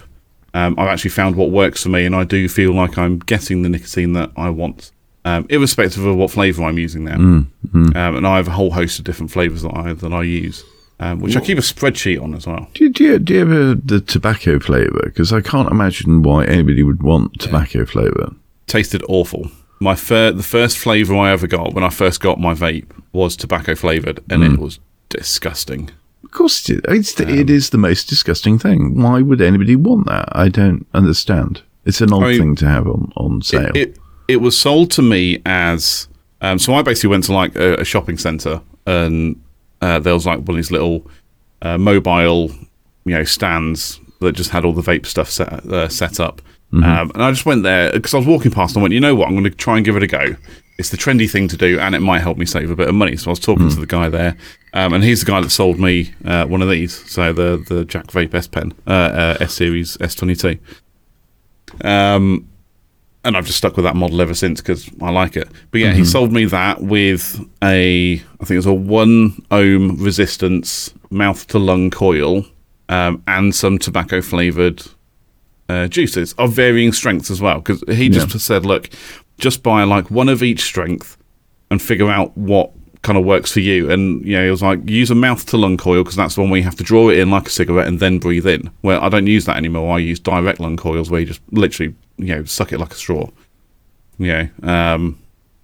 um, 0.54 0.76
I've 0.78 0.88
actually 0.90 1.12
found 1.12 1.36
what 1.36 1.50
works 1.52 1.84
for 1.84 1.90
me, 1.90 2.06
and 2.06 2.16
I 2.16 2.24
do 2.24 2.48
feel 2.48 2.74
like 2.74 2.98
I'm 2.98 3.20
getting 3.20 3.62
the 3.64 3.70
nicotine 3.70 4.14
that 4.14 4.32
I 4.38 4.50
want, 4.50 4.92
um, 5.26 5.46
irrespective 5.50 6.06
of 6.06 6.16
what 6.16 6.32
flavour 6.32 6.64
I'm 6.64 6.78
using 6.78 7.04
now. 7.06 7.16
Um, 7.16 8.16
and 8.16 8.28
I 8.28 8.38
have 8.38 8.48
a 8.48 8.52
whole 8.52 8.72
host 8.72 9.00
of 9.00 9.06
different 9.06 9.32
flavours 9.32 9.62
that 9.64 9.76
I 9.76 9.94
that 9.94 10.14
I 10.14 10.22
use, 10.24 10.64
um, 11.00 11.20
which 11.20 11.36
I 11.36 11.40
keep 11.42 11.58
a 11.58 11.62
spreadsheet 11.62 12.22
on 12.22 12.34
as 12.36 12.46
well. 12.46 12.68
do, 12.74 12.84
you, 12.86 12.90
do, 12.92 13.04
you, 13.04 13.20
do 13.20 13.34
you 13.34 13.42
ever 13.42 13.76
the 13.76 14.00
tobacco 14.02 14.60
flavour? 14.60 15.02
Because 15.06 15.32
I 15.34 15.42
can't 15.42 15.72
imagine 15.72 16.22
why 16.24 16.46
anybody 16.46 16.84
would 16.84 17.02
want 17.04 17.40
tobacco 17.40 17.86
flavour. 17.86 18.34
Tasted 18.68 19.04
awful. 19.10 19.50
My 19.80 19.96
fir- 19.96 20.32
the 20.32 20.44
first 20.44 20.78
flavour 20.78 21.16
I 21.16 21.32
ever 21.32 21.48
got 21.48 21.74
when 21.74 21.84
I 21.84 21.90
first 21.90 22.22
got 22.22 22.40
my 22.40 22.54
vape 22.54 22.90
was 23.12 23.36
tobacco 23.36 23.76
flavoured, 23.76 24.24
and 24.30 24.44
it 24.44 24.60
was 24.60 24.80
disgusting. 25.10 25.90
Of 26.34 26.38
course, 26.38 26.68
it, 26.68 26.84
it's 26.90 27.13
the, 27.13 27.30
it 27.30 27.52
is 27.52 27.70
the 27.70 27.78
most 27.78 28.10
disgusting 28.10 28.58
thing. 28.58 29.00
Why 29.00 29.22
would 29.22 29.40
anybody 29.40 29.75
want 29.75 30.08
that? 30.08 30.30
I 30.32 30.50
don't 30.50 30.88
understand. 30.92 31.62
It's 31.86 32.02
an 32.02 32.12
odd 32.12 32.24
I 32.24 32.28
mean, 32.30 32.40
thing 32.40 32.56
to 32.56 32.68
have 32.68 32.88
on, 32.88 33.13
on 33.16 33.44
sale. 33.44 33.70
it 33.75 34.00
it 34.28 34.38
was 34.38 34.58
sold 34.58 34.90
to 34.94 35.04
me 35.04 35.44
as 35.46 36.08
um, 36.42 36.58
so 36.58 36.74
I 36.74 36.82
basically 36.82 37.12
went 37.12 37.25
to 37.25 37.34
like 37.34 37.56
a, 37.56 37.75
a 37.75 37.86
shopping 37.86 38.18
center 38.18 38.63
and 38.88 39.40
uh, 39.82 40.00
there 40.00 40.16
was 40.16 40.25
like 40.25 40.40
one 40.40 40.50
of 40.50 40.56
these 40.56 40.72
little 40.72 41.06
uh, 41.62 41.78
mobile 41.78 42.50
you 43.06 43.13
know 43.13 43.24
stands 43.25 44.00
that 44.20 44.32
just 44.32 44.50
had 44.50 44.66
all 44.66 44.74
the 44.74 44.82
vape 44.82 45.06
stuff 45.06 45.30
set 45.30 45.54
uh, 45.68 45.88
set 45.88 46.20
up 46.20 46.42
um, 46.72 47.12
and 47.13 47.22
I 47.22 47.30
just 47.30 47.46
went 47.46 47.62
there 47.62 47.92
because 47.92 48.16
I 48.16 48.18
was 48.18 48.25
walking 48.25 48.50
past 48.50 48.75
and 48.75 48.82
I 48.82 48.84
went 48.84 48.94
you 48.96 49.00
know 49.00 49.13
what 49.13 49.28
I'm 49.28 49.36
going 49.36 49.44
to 49.44 49.52
try 49.52 49.75
and 49.75 49.86
give 49.86 49.96
it 49.98 50.02
a 50.02 50.08
go 50.08 50.36
it's 50.77 50.89
the 50.89 50.98
trendy 50.98 51.30
thing 51.30 51.48
to 51.48 51.58
do 51.58 51.80
and 51.80 51.94
it 51.96 52.00
might 52.00 52.20
help 52.22 52.38
me 52.38 52.46
save 52.46 52.72
a 52.72 52.75
bit 52.75 52.89
of 52.89 52.96
money. 52.96 53.15
So 53.15 53.30
I 53.30 53.32
was 53.32 53.39
talking 53.39 53.70
to 53.70 53.80
the 53.80 53.86
guy 53.86 54.10
there 54.10 54.36
um, 54.74 54.94
and 54.94 55.03
he's 55.03 55.20
the 55.20 55.27
guy 55.27 55.39
that 55.42 55.51
sold 55.51 55.80
me 55.80 56.13
uh, 56.25 56.46
one 56.46 56.62
of 56.62 56.70
these. 56.70 57.10
So 57.10 57.32
the 57.34 57.63
the 57.68 57.86
Jack 57.86 58.08
Vape 58.08 58.34
S 58.34 58.48
Pen 58.48 58.74
uh, 58.88 58.92
uh, 58.92 59.38
S 59.39 59.53
Series 59.53 59.98
S22 59.98 60.60
um, 61.82 62.48
and 63.25 63.38
I've 63.38 63.46
just 63.46 63.58
stuck 63.58 63.77
with 63.77 63.86
that 63.86 63.96
model 63.96 64.22
ever 64.22 64.34
since 64.34 64.60
because 64.62 64.89
I 65.01 65.10
like 65.10 65.38
it. 65.38 65.48
But 65.72 65.82
yeah, 65.82 65.94
he 65.94 66.03
sold 66.03 66.32
me 66.32 66.46
that 66.46 66.82
with 66.82 67.39
a, 67.63 68.15
I 68.15 68.46
think 68.46 68.51
it 68.51 68.58
was 68.58 68.65
a 68.65 68.74
one 68.74 69.42
ohm 69.50 69.98
resistance 69.98 70.94
mouth 71.10 71.48
to 71.48 71.60
lung 71.60 71.89
coil 71.89 72.46
um, 72.89 73.24
and 73.27 73.56
some 73.56 73.77
tobacco 73.80 74.22
flavored 74.22 74.84
uh, 75.70 75.88
juices 75.88 76.34
of 76.34 76.51
varying 76.51 76.92
strengths 76.92 77.32
as 77.32 77.42
well. 77.42 77.60
Because 77.62 77.82
he 77.96 78.10
just 78.10 78.38
said, 78.42 78.65
look, 78.65 78.89
just 79.38 79.63
buy 79.63 79.84
like 79.84 80.10
one 80.12 80.30
of 80.30 80.42
each 80.44 80.62
strength 80.62 81.18
and 81.72 81.82
figure 81.82 82.10
out 82.10 82.38
what 82.38 82.72
kind 83.02 83.18
of 83.18 83.25
works 83.25 83.52
for 83.52 83.60
you. 83.60 83.90
And 83.92 84.24
you 84.25 84.34
know, 84.38 84.46
it 84.46 84.50
was 84.52 84.62
like 84.62 84.88
use 84.90 85.12
a 85.12 85.16
mouth 85.16 85.46
to 85.48 85.58
lung 85.58 85.75
coil 85.78 86.04
because 86.04 86.16
that's 86.16 86.36
the 86.36 86.42
one 86.42 86.50
where 86.50 86.60
you 86.60 86.63
have 86.63 86.75
to 86.78 86.84
draw 86.84 87.10
it 87.10 87.20
in 87.20 87.30
like 87.32 87.48
a 87.48 87.50
cigarette 87.50 87.88
and 87.88 88.00
then 88.00 88.20
breathe 88.20 88.48
in. 88.48 88.70
Well, 88.82 89.02
I 89.02 89.10
don't 89.10 89.28
use 89.28 89.46
that 89.46 89.58
anymore. 89.58 89.94
I 89.96 90.00
use 90.00 90.20
direct 90.20 90.60
lung 90.60 90.78
coils 90.78 91.10
where 91.10 91.20
you 91.20 91.25
just 91.25 91.42
literally 91.52 91.94
you 92.18 92.36
know 92.36 92.44
suck 92.46 92.72
it 92.72 92.80
like 92.80 92.92
a 92.92 92.96
straw. 92.96 93.30
You 94.20 94.28
know, 94.62 94.70
um, 94.72 95.20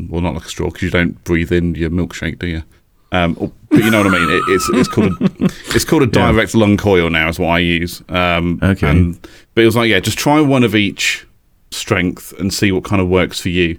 well, 0.09 0.21
not 0.21 0.33
like 0.33 0.45
a 0.45 0.49
straw 0.49 0.67
because 0.67 0.81
you 0.81 0.89
don't 0.89 1.23
breathe 1.23 1.51
in 1.51 1.75
your 1.75 1.91
milkshake, 1.91 2.39
do 2.39 2.47
you? 2.47 2.63
Um, 3.11 3.33
but 3.69 3.83
you 3.83 3.89
know 3.91 4.03
what 4.03 4.07
I 4.13 4.19
mean. 4.19 4.29
It, 4.29 4.43
it's 4.49 4.69
it's 4.73 4.89
called 4.89 5.13
a, 5.21 5.25
it's 5.75 5.85
called 5.85 6.03
a 6.03 6.07
direct 6.07 6.53
lung 6.55 6.75
coil 6.77 7.09
now. 7.09 7.29
Is 7.29 7.39
what 7.39 7.47
I 7.49 7.59
use. 7.59 8.01
Um, 8.09 8.59
Okay. 8.61 8.89
and- 8.89 9.19
but 9.55 9.61
it 9.61 9.65
was 9.65 9.75
like 9.75 9.89
yeah, 9.89 9.99
just 9.99 10.17
try 10.17 10.39
one 10.41 10.63
of 10.63 10.75
each 10.75 11.25
strength 11.71 12.33
and 12.39 12.53
see 12.53 12.71
what 12.71 12.83
kind 12.83 13.01
of 13.01 13.07
works 13.07 13.39
for 13.39 13.49
you. 13.49 13.77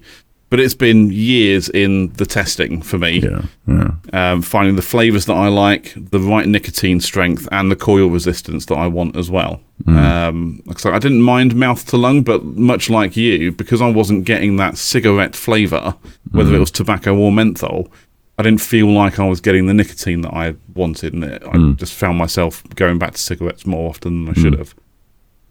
But 0.50 0.58
it's 0.58 0.74
been 0.74 1.12
years 1.12 1.68
in 1.68 2.12
the 2.14 2.26
testing 2.26 2.82
for 2.82 2.98
me 2.98 3.20
yeah, 3.20 3.42
yeah. 3.68 3.92
um, 4.12 4.42
finding 4.42 4.74
the 4.74 4.82
flavors 4.82 5.26
that 5.26 5.34
I 5.34 5.46
like, 5.46 5.94
the 5.96 6.18
right 6.18 6.46
nicotine 6.48 6.98
strength, 6.98 7.46
and 7.52 7.70
the 7.70 7.76
coil 7.76 8.08
resistance 8.08 8.66
that 8.66 8.74
I 8.74 8.88
want 8.88 9.16
as 9.16 9.30
well. 9.30 9.60
Um, 9.86 10.60
so 10.76 10.92
I 10.92 10.98
didn't 10.98 11.22
mind 11.22 11.54
mouth 11.54 11.86
to 11.86 11.96
lung, 11.96 12.22
but 12.22 12.44
much 12.44 12.90
like 12.90 13.16
you, 13.16 13.52
because 13.52 13.80
I 13.80 13.90
wasn't 13.90 14.24
getting 14.24 14.56
that 14.56 14.76
cigarette 14.76 15.36
flavor, 15.36 15.94
whether 16.32 16.54
it 16.54 16.58
was 16.58 16.72
tobacco 16.72 17.16
or 17.16 17.30
menthol, 17.30 17.90
I 18.36 18.42
didn't 18.42 18.60
feel 18.60 18.90
like 18.90 19.20
I 19.20 19.28
was 19.28 19.40
getting 19.40 19.66
the 19.66 19.74
nicotine 19.74 20.22
that 20.22 20.32
I 20.32 20.56
wanted, 20.74 21.14
and 21.14 21.24
it, 21.24 21.42
I 21.46 21.72
just 21.74 21.94
found 21.94 22.18
myself 22.18 22.64
going 22.74 22.98
back 22.98 23.12
to 23.12 23.18
cigarettes 23.18 23.66
more 23.66 23.88
often 23.88 24.24
than 24.24 24.34
I 24.34 24.40
should 24.40 24.58
have. 24.58 24.74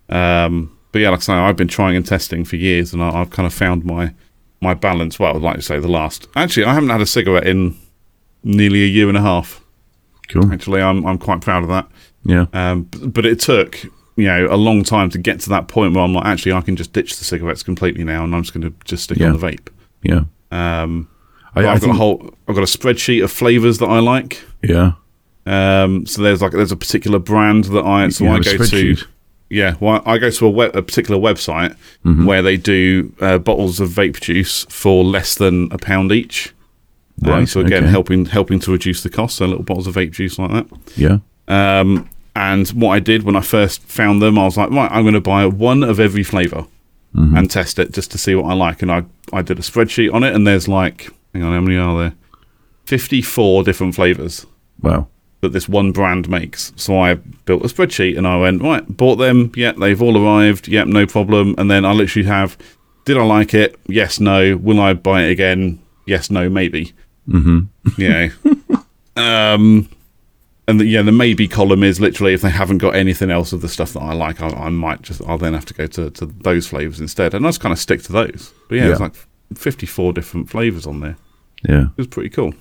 Um, 0.10 0.78
but 0.92 1.00
yeah, 1.00 1.10
like 1.10 1.20
I 1.20 1.22
say, 1.24 1.34
I've 1.34 1.56
been 1.58 1.68
trying 1.68 1.96
and 1.96 2.06
testing 2.06 2.44
for 2.46 2.56
years, 2.56 2.94
and 2.94 3.04
I, 3.04 3.10
I've 3.22 3.30
kind 3.30 3.46
of 3.48 3.54
found 3.54 3.86
my 3.86 4.14
my 4.62 4.74
balance. 4.74 5.20
Well, 5.20 5.40
like 5.40 5.56
you 5.58 5.62
say, 5.62 5.80
the 5.80 5.88
last. 5.88 6.28
Actually, 6.36 6.66
I 6.66 6.74
haven't 6.74 6.90
had 6.90 7.02
a 7.02 7.06
cigarette 7.06 7.48
in 7.48 7.78
nearly 8.44 8.84
a 8.84 8.88
year 8.88 9.08
and 9.08 9.18
a 9.18 9.22
half. 9.22 9.62
Cool. 10.30 10.52
Actually, 10.52 10.82
I'm 10.82 11.06
I'm 11.06 11.18
quite 11.18 11.42
proud 11.42 11.64
of 11.64 11.70
that. 11.70 11.88
Yeah. 12.26 12.46
Um, 12.54 12.84
b- 12.84 13.08
but 13.08 13.26
it 13.26 13.40
took 13.40 13.84
you 14.16 14.26
know 14.28 14.48
a 14.50 14.58
long 14.58 14.84
time 14.84 15.10
to 15.12 15.18
get 15.18 15.40
to 15.42 15.50
that 15.50 15.68
point 15.68 15.94
where 15.96 16.04
I'm 16.04 16.14
like, 16.14 16.26
actually, 16.26 16.54
I 16.54 16.62
can 16.62 16.76
just 16.76 16.94
ditch 16.94 17.18
the 17.18 17.24
cigarettes 17.26 17.64
completely 17.64 18.04
now, 18.04 18.24
and 18.24 18.36
I'm 18.36 18.44
just 18.44 18.54
going 18.54 18.70
to 18.70 18.76
just 18.86 19.04
stick 19.06 19.18
Yeah. 19.18 19.28
on 19.32 19.40
the 19.40 19.48
vape. 19.48 19.70
Yeah. 20.04 20.22
Um, 20.52 21.08
I, 21.56 21.62
but 21.62 21.66
I've 21.66 21.82
got 21.82 21.90
a 21.92 21.94
whole 21.94 22.34
I've 22.48 22.56
got 22.56 22.64
a 22.64 22.78
spreadsheet 22.78 23.24
of 23.24 23.32
flavors 23.32 23.78
that 23.80 23.88
I 23.88 24.00
like. 24.00 24.42
yeah. 24.64 24.94
Um, 25.46 26.06
so 26.06 26.22
there's 26.22 26.42
like 26.44 26.52
there's 26.52 26.72
a 26.72 26.76
particular 26.78 27.18
brand 27.18 27.66
that 27.66 27.84
I 27.86 28.08
so 28.10 28.28
I 28.28 28.40
go 28.40 28.58
to. 28.58 28.96
Yeah, 29.50 29.76
well, 29.80 30.04
I 30.06 30.18
go 30.20 30.30
to 30.30 30.46
a, 30.46 30.50
web, 30.50 30.76
a 30.76 30.82
particular 30.82 31.20
website 31.20 31.76
Mm-hmm. 32.06 32.26
where 32.26 32.42
they 32.42 32.56
do 32.58 33.14
uh, 33.20 33.38
bottles 33.40 33.80
of 33.80 33.90
vape 33.90 34.20
juice 34.22 34.66
for 34.70 35.04
less 35.04 35.36
than 35.36 35.72
a 35.72 35.78
pound 35.78 36.12
each. 36.12 36.54
Um, 37.26 37.30
Right, 37.32 37.50
so 37.50 37.60
again, 37.60 37.84
okay. 37.84 37.92
helping 37.92 38.26
helping 38.26 38.60
to 38.62 38.72
reduce 38.72 39.04
the 39.04 39.10
cost. 39.10 39.36
So 39.38 39.46
little 39.48 39.64
bottles 39.64 39.88
of 39.88 39.96
vape 39.96 40.12
juice 40.12 40.38
like 40.40 40.52
that. 40.52 40.68
Yeah. 40.96 41.18
Um, 41.48 42.10
and 42.36 42.68
what 42.70 42.92
I 42.92 43.00
did 43.00 43.24
when 43.24 43.36
I 43.36 43.42
first 43.42 43.82
found 43.84 44.22
them, 44.22 44.38
I 44.38 44.46
was 44.46 44.56
like, 44.56 44.70
right, 44.70 44.90
I'm 44.92 45.04
going 45.04 45.16
to 45.16 45.20
buy 45.22 45.46
one 45.48 45.84
of 45.84 46.00
every 46.00 46.24
flavor 46.24 46.66
Mm-hmm. 47.16 47.38
and 47.38 47.50
test 47.50 47.80
it 47.80 47.92
just 47.92 48.12
to 48.12 48.20
see 48.20 48.36
what 48.36 48.46
I 48.46 48.54
like. 48.54 48.84
And 48.84 48.92
I 48.92 49.04
I 49.34 49.42
did 49.42 49.58
a 49.58 49.64
spreadsheet 49.64 50.14
on 50.14 50.24
it, 50.24 50.36
and 50.36 50.46
there's 50.46 50.68
like, 50.68 51.10
hang 51.34 51.42
on, 51.44 51.54
how 51.54 51.60
many 51.62 51.76
are 51.76 51.98
there? 51.98 52.14
Fifty-four 52.86 53.64
different 53.64 53.96
flavors 53.96 54.46
Wow. 54.82 55.08
That 55.42 55.54
this 55.54 55.70
one 55.70 55.92
brand 55.92 56.30
makes. 56.30 56.74
So 56.76 57.00
I 57.00 57.16
built 57.16 57.64
a 57.64 57.68
spreadsheet 57.68 58.18
and 58.18 58.28
I 58.28 58.38
went, 58.38 58.62
right, 58.62 58.86
bought 58.88 59.16
them. 59.16 59.52
Yeah, 59.56 59.72
they've 59.72 60.02
all 60.02 60.18
arrived. 60.18 60.68
Yep, 60.68 60.88
no 60.88 61.06
problem. 61.06 61.56
And 61.58 61.72
then 61.72 61.86
I 61.86 61.94
literally 61.94 62.28
have, 62.28 62.58
did 63.06 63.18
I 63.18 63.24
like 63.24 63.54
it? 63.54 63.80
Yes, 63.88 64.20
no. 64.20 64.58
Will 64.58 64.80
I 64.80 64.94
buy 64.94 65.24
it 65.24 65.32
again? 65.32 65.82
Yes, 66.06 66.30
no, 66.30 66.50
maybe. 66.50 66.94
Mm-hmm. 67.28 68.02
Yeah. 68.02 68.30
um, 69.54 69.90
and 70.68 70.80
the, 70.80 70.86
yeah, 70.86 71.02
the 71.02 71.12
maybe 71.12 71.48
column 71.48 71.84
is 71.84 72.00
literally 72.00 72.34
if 72.34 72.42
they 72.42 72.50
haven't 72.50 72.80
got 72.80 72.96
anything 72.96 73.32
else 73.32 73.54
of 73.54 73.62
the 73.62 73.70
stuff 73.70 73.94
that 73.94 74.02
I 74.02 74.14
like, 74.14 74.42
I, 74.42 74.50
I 74.50 74.70
might 74.70 75.02
just, 75.02 75.22
I'll 75.26 75.38
then 75.38 75.54
have 75.54 75.66
to 75.66 75.74
go 75.74 75.88
to, 75.88 76.12
to 76.12 76.26
those 76.26 76.68
flavors 76.68 77.00
instead. 77.00 77.34
And 77.34 77.46
I 77.46 77.50
just 77.50 77.62
kind 77.62 77.74
of 77.74 77.80
stick 77.80 78.04
to 78.04 78.12
those. 78.12 78.54
But 78.68 78.76
yeah, 78.76 78.92
it's 78.92 79.00
like 79.00 79.16
54 79.56 80.14
different 80.14 80.50
flavors 80.50 80.86
on 80.86 81.00
there. 81.00 81.18
Yeah. 81.68 81.86
It 81.86 81.98
was 81.98 82.08
pretty 82.08 82.30
cool. 82.30 82.54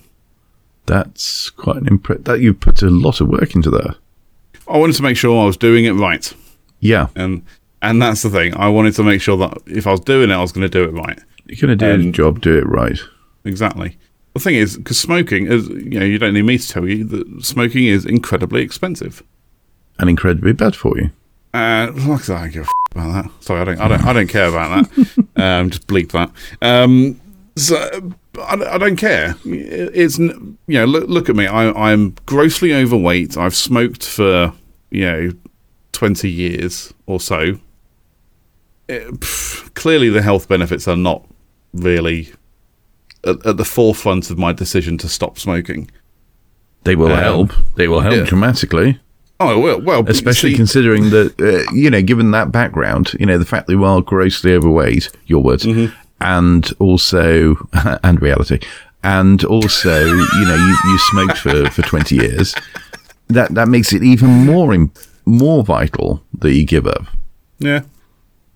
That's 0.89 1.49
quite 1.51 1.77
an 1.77 1.87
impress. 1.87 2.19
That 2.23 2.39
you 2.41 2.53
put 2.53 2.81
a 2.81 2.89
lot 2.89 3.21
of 3.21 3.27
work 3.29 3.55
into 3.55 3.69
that. 3.71 3.95
I 4.67 4.77
wanted 4.77 4.95
to 4.97 5.03
make 5.03 5.17
sure 5.17 5.41
I 5.41 5.45
was 5.45 5.57
doing 5.57 5.85
it 5.85 5.91
right. 5.93 6.33
Yeah. 6.79 7.07
and 7.15 7.43
and 7.81 8.01
that's 8.01 8.21
the 8.23 8.29
thing. 8.29 8.55
I 8.57 8.67
wanted 8.69 8.93
to 8.95 9.03
make 9.03 9.21
sure 9.21 9.37
that 9.37 9.57
if 9.65 9.87
I 9.87 9.91
was 9.91 10.01
doing 10.01 10.29
it, 10.29 10.33
I 10.33 10.41
was 10.41 10.51
going 10.51 10.69
to 10.69 10.69
do 10.69 10.83
it 10.83 10.91
right. 10.93 11.17
You're 11.45 11.67
going 11.67 11.77
to 11.77 11.85
do 11.85 11.91
Um, 11.93 12.05
the 12.07 12.11
job, 12.11 12.41
do 12.41 12.57
it 12.57 12.65
right. 12.67 12.99
Exactly. 13.45 13.97
The 14.33 14.39
thing 14.41 14.55
is, 14.55 14.77
because 14.77 14.99
smoking 14.99 15.47
is, 15.47 15.69
you 15.69 15.99
know, 15.99 16.05
you 16.05 16.17
don't 16.19 16.33
need 16.33 16.43
me 16.43 16.57
to 16.57 16.67
tell 16.67 16.87
you 16.87 17.03
that 17.05 17.43
smoking 17.45 17.85
is 17.85 18.05
incredibly 18.05 18.61
expensive. 18.61 19.23
And 19.97 20.09
incredibly 20.09 20.53
bad 20.53 20.75
for 20.75 20.97
you. 20.97 21.09
Uh, 21.53 21.91
like 21.95 22.19
I 22.21 22.23
said, 22.23 22.35
I 22.35 22.41
don't 22.43 22.51
give 22.53 22.61
a 22.61 22.65
f- 22.65 22.91
about 22.91 23.23
that. 23.23 23.43
Sorry, 23.43 23.61
I 23.61 23.63
don't, 23.63 23.79
I 23.79 23.87
don't, 23.87 24.05
I 24.05 24.13
don't 24.13 24.27
care 24.27 24.47
about 24.49 24.89
that. 24.95 25.25
um, 25.37 25.69
just 25.71 25.87
bleep 25.87 26.11
that. 26.11 26.31
Um, 26.61 27.19
so 27.55 28.11
I, 28.37 28.53
I 28.75 28.77
don't 28.77 28.95
care. 28.95 29.35
It's 29.45 30.19
you 30.19 30.57
know, 30.67 30.85
look, 30.85 31.07
look 31.09 31.29
at 31.29 31.35
me. 31.35 31.47
I, 31.47 31.71
I'm 31.91 32.15
grossly 32.25 32.73
overweight. 32.73 33.37
I've 33.37 33.55
smoked 33.55 34.05
for 34.05 34.53
you 34.91 35.05
know 35.05 35.31
twenty 35.91 36.29
years 36.29 36.93
or 37.05 37.19
so. 37.19 37.59
It- 38.87 39.19
pff, 39.19 39.73
clearly, 39.73 40.09
the 40.09 40.21
health 40.21 40.47
benefits 40.47 40.87
are 40.87 40.97
not 40.97 41.25
really 41.73 42.31
at, 43.23 43.45
at 43.45 43.57
the 43.57 43.65
forefront 43.65 44.29
of 44.31 44.37
my 44.37 44.51
decision 44.53 44.97
to 44.99 45.07
stop 45.09 45.37
smoking. 45.37 45.89
They 46.83 46.95
will 46.95 47.11
Um, 47.11 47.19
help. 47.19 47.51
They 47.75 47.87
will 47.87 47.99
help 48.01 48.15
yeah. 48.15 48.23
dramatically. 48.23 48.99
Oh 49.41 49.57
well, 49.59 49.79
well, 49.81 50.03
Especially 50.07 50.51
see- 50.51 50.57
considering 50.57 51.11
that, 51.11 51.39
uh, 51.39 51.71
you 51.73 51.89
know, 51.89 52.01
given 52.01 52.31
that 52.31 52.51
background, 52.51 53.13
you 53.19 53.25
know, 53.25 53.37
the 53.37 53.45
fact 53.45 53.67
that 53.67 53.73
you 53.73 53.83
are 53.85 54.01
grossly 54.01 54.53
overweight, 54.53 55.09
your 55.27 55.41
words, 55.41 55.65
Mm-hmm. 55.65 55.95
And 56.37 56.63
also 56.79 57.55
and 58.03 58.21
reality, 58.21 58.59
and 59.03 59.43
also 59.45 59.95
you 60.05 60.45
know 60.49 60.55
you, 60.67 60.75
you 60.91 60.97
smoked 61.11 61.37
for, 61.37 61.69
for 61.71 61.81
twenty 61.83 62.15
years. 62.15 62.55
That 63.27 63.53
that 63.55 63.67
makes 63.67 63.93
it 63.93 64.03
even 64.03 64.29
more 64.45 64.73
im- 64.73 64.91
more 65.25 65.63
vital 65.63 66.21
that 66.39 66.53
you 66.53 66.65
give 66.65 66.87
up 66.87 67.05
Yeah, 67.59 67.81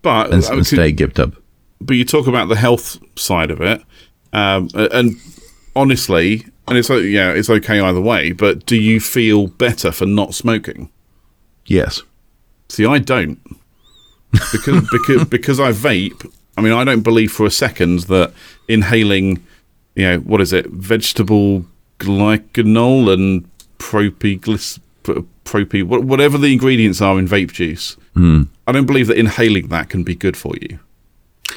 but 0.01 0.33
and, 0.33 0.43
and 0.43 0.65
stay 0.65 0.91
gibbed 0.91 1.19
up. 1.19 1.33
but 1.79 1.95
you 1.97 2.05
talk 2.05 2.27
about 2.27 2.47
the 2.49 2.55
health 2.55 2.97
side 3.15 3.51
of 3.51 3.61
it, 3.61 3.81
um, 4.33 4.69
and 4.73 5.15
honestly, 5.75 6.45
and 6.67 6.77
it's 6.77 6.89
like, 6.89 7.03
yeah, 7.03 7.31
it's 7.31 7.49
okay 7.49 7.79
either 7.79 8.01
way. 8.01 8.31
But 8.31 8.65
do 8.65 8.75
you 8.75 8.99
feel 8.99 9.47
better 9.47 9.91
for 9.91 10.05
not 10.07 10.33
smoking? 10.33 10.89
Yes. 11.67 12.01
See, 12.69 12.85
I 12.85 12.97
don't 12.99 13.39
because 14.51 14.87
because 14.91 15.25
because 15.25 15.59
I 15.59 15.71
vape. 15.71 16.31
I 16.57 16.61
mean, 16.61 16.73
I 16.73 16.83
don't 16.83 17.01
believe 17.01 17.31
for 17.31 17.45
a 17.45 17.51
second 17.51 18.01
that 18.01 18.33
inhaling, 18.67 19.43
you 19.95 20.03
know, 20.03 20.17
what 20.19 20.39
is 20.41 20.53
it, 20.53 20.67
vegetable 20.67 21.65
glycanol 21.99 23.11
and 23.13 23.49
propyglyc 23.79 24.79
propy 25.45 25.83
wha- 25.83 25.99
whatever 25.99 26.37
the 26.37 26.53
ingredients 26.53 27.01
are 27.01 27.17
in 27.19 27.27
vape 27.27 27.51
juice. 27.51 27.97
Hmm. 28.13 28.43
I 28.67 28.71
don't 28.71 28.85
believe 28.85 29.07
that 29.07 29.17
inhaling 29.17 29.67
that 29.69 29.89
can 29.89 30.03
be 30.03 30.15
good 30.15 30.37
for 30.37 30.53
you. 30.61 30.79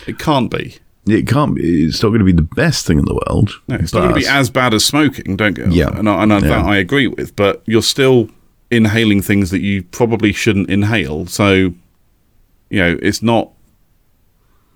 It 0.06 0.18
can't 0.18 0.50
be. 0.50 0.76
It 1.06 1.28
can't 1.28 1.54
be. 1.54 1.84
It's 1.84 2.02
not 2.02 2.08
going 2.08 2.18
to 2.18 2.24
be 2.24 2.32
the 2.32 2.42
best 2.42 2.84
thing 2.86 2.98
in 2.98 3.04
the 3.04 3.14
world. 3.28 3.50
No, 3.68 3.76
it's 3.76 3.92
not 3.92 4.00
going 4.00 4.14
to 4.14 4.20
be 4.20 4.26
as 4.26 4.50
bad 4.50 4.74
as 4.74 4.84
smoking. 4.84 5.36
Don't 5.36 5.54
get 5.54 5.70
Yeah. 5.72 5.96
and, 5.96 6.08
I, 6.08 6.22
and 6.24 6.32
I, 6.32 6.38
Yeah. 6.38 6.48
that 6.48 6.64
I 6.64 6.76
agree 6.78 7.06
with. 7.06 7.36
But 7.36 7.62
you're 7.66 7.82
still 7.82 8.28
inhaling 8.72 9.22
things 9.22 9.50
that 9.50 9.60
you 9.60 9.84
probably 9.84 10.32
shouldn't 10.32 10.68
inhale. 10.68 11.26
So, 11.26 11.52
you 12.70 12.78
know, 12.80 12.98
it's 13.00 13.22
not. 13.22 13.50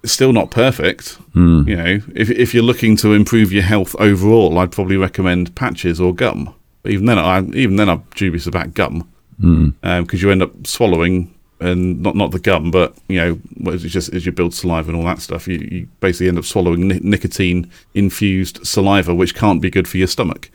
It's 0.02 0.12
still 0.12 0.33
not 0.33 0.50
perfect. 0.50 1.14
Hmm. 1.35 1.69
You 1.69 1.76
know, 1.76 2.00
if 2.14 2.30
if 2.30 2.54
you're 2.54 2.62
looking 2.64 2.97
to 2.99 3.12
improve 3.12 3.52
your 3.52 3.62
health 3.62 3.95
overall, 3.99 4.59
I'd 4.59 4.73
probably 4.73 4.97
recommend 4.97 5.54
patches 5.54 6.00
or 6.00 6.14
gum. 6.14 6.54
But 6.83 6.92
even 6.92 7.04
then, 7.07 7.19
I 7.19 7.40
even 7.54 7.76
then 7.76 7.88
I'm 7.90 8.02
dubious 8.14 8.47
about 8.47 8.73
gum 8.75 9.09
Hmm. 9.40 9.69
because 9.83 10.23
you 10.23 10.30
end 10.30 10.42
up 10.42 10.66
swallowing 10.66 11.35
and 11.61 12.00
not 12.00 12.16
not 12.16 12.30
the 12.30 12.38
gum, 12.38 12.71
but 12.71 12.95
you 13.09 13.16
know, 13.21 13.35
what 13.59 13.75
is 13.75 13.85
it 13.85 13.88
just 13.90 14.14
as 14.14 14.25
you 14.25 14.33
build 14.33 14.54
saliva 14.54 14.88
and 14.90 14.97
all 14.99 15.04
that 15.04 15.21
stuff, 15.21 15.47
you, 15.47 15.59
you 15.59 15.88
basically 16.00 16.28
end 16.28 16.38
up 16.38 16.45
swallowing 16.47 16.88
ni- 16.88 17.00
nicotine 17.02 17.71
infused 17.95 18.66
saliva, 18.66 19.14
which 19.14 19.35
can't 19.35 19.61
be 19.61 19.69
good 19.71 19.87
for 19.87 19.99
your 19.99 20.07
stomach. 20.07 20.50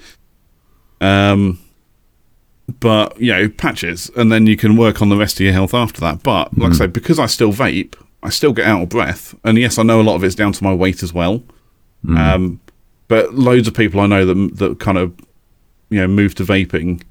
Um, 1.01 1.59
but 2.79 3.19
you 3.21 3.31
know, 3.31 3.49
patches, 3.49 4.09
and 4.15 4.31
then 4.31 4.47
you 4.47 4.57
can 4.57 4.75
work 4.75 5.01
on 5.01 5.09
the 5.09 5.17
rest 5.17 5.35
of 5.39 5.41
your 5.43 5.53
health 5.53 5.75
after 5.75 6.01
that. 6.01 6.23
But 6.23 6.57
like 6.57 6.71
I 6.71 6.75
say, 6.75 6.87
because 6.87 7.19
I 7.19 7.27
still 7.27 7.53
vape, 7.53 7.93
I 8.25 8.29
still 8.29 8.53
get 8.53 8.65
out 8.65 8.81
of 8.81 8.89
breath, 8.89 9.35
and 9.43 9.57
yes, 9.57 9.77
I 9.77 9.83
know 9.83 10.01
a 10.01 10.03
lot 10.03 10.15
of 10.15 10.23
it's 10.23 10.35
down 10.35 10.51
to 10.53 10.63
my 10.63 10.73
weight 10.73 11.03
as 11.03 11.13
well. 11.13 11.43
Um, 12.07 12.59
but 13.07 13.33
loads 13.33 13.67
of 13.67 13.73
people 13.73 13.99
I 13.99 14.07
know 14.07 14.25
that 14.25 14.57
that 14.57 14.79
kind 14.79 14.97
of 14.97 15.13
you 15.89 15.99
know 15.99 16.07
moved 16.07 16.37
to 16.37 16.43
vaping 16.43 17.03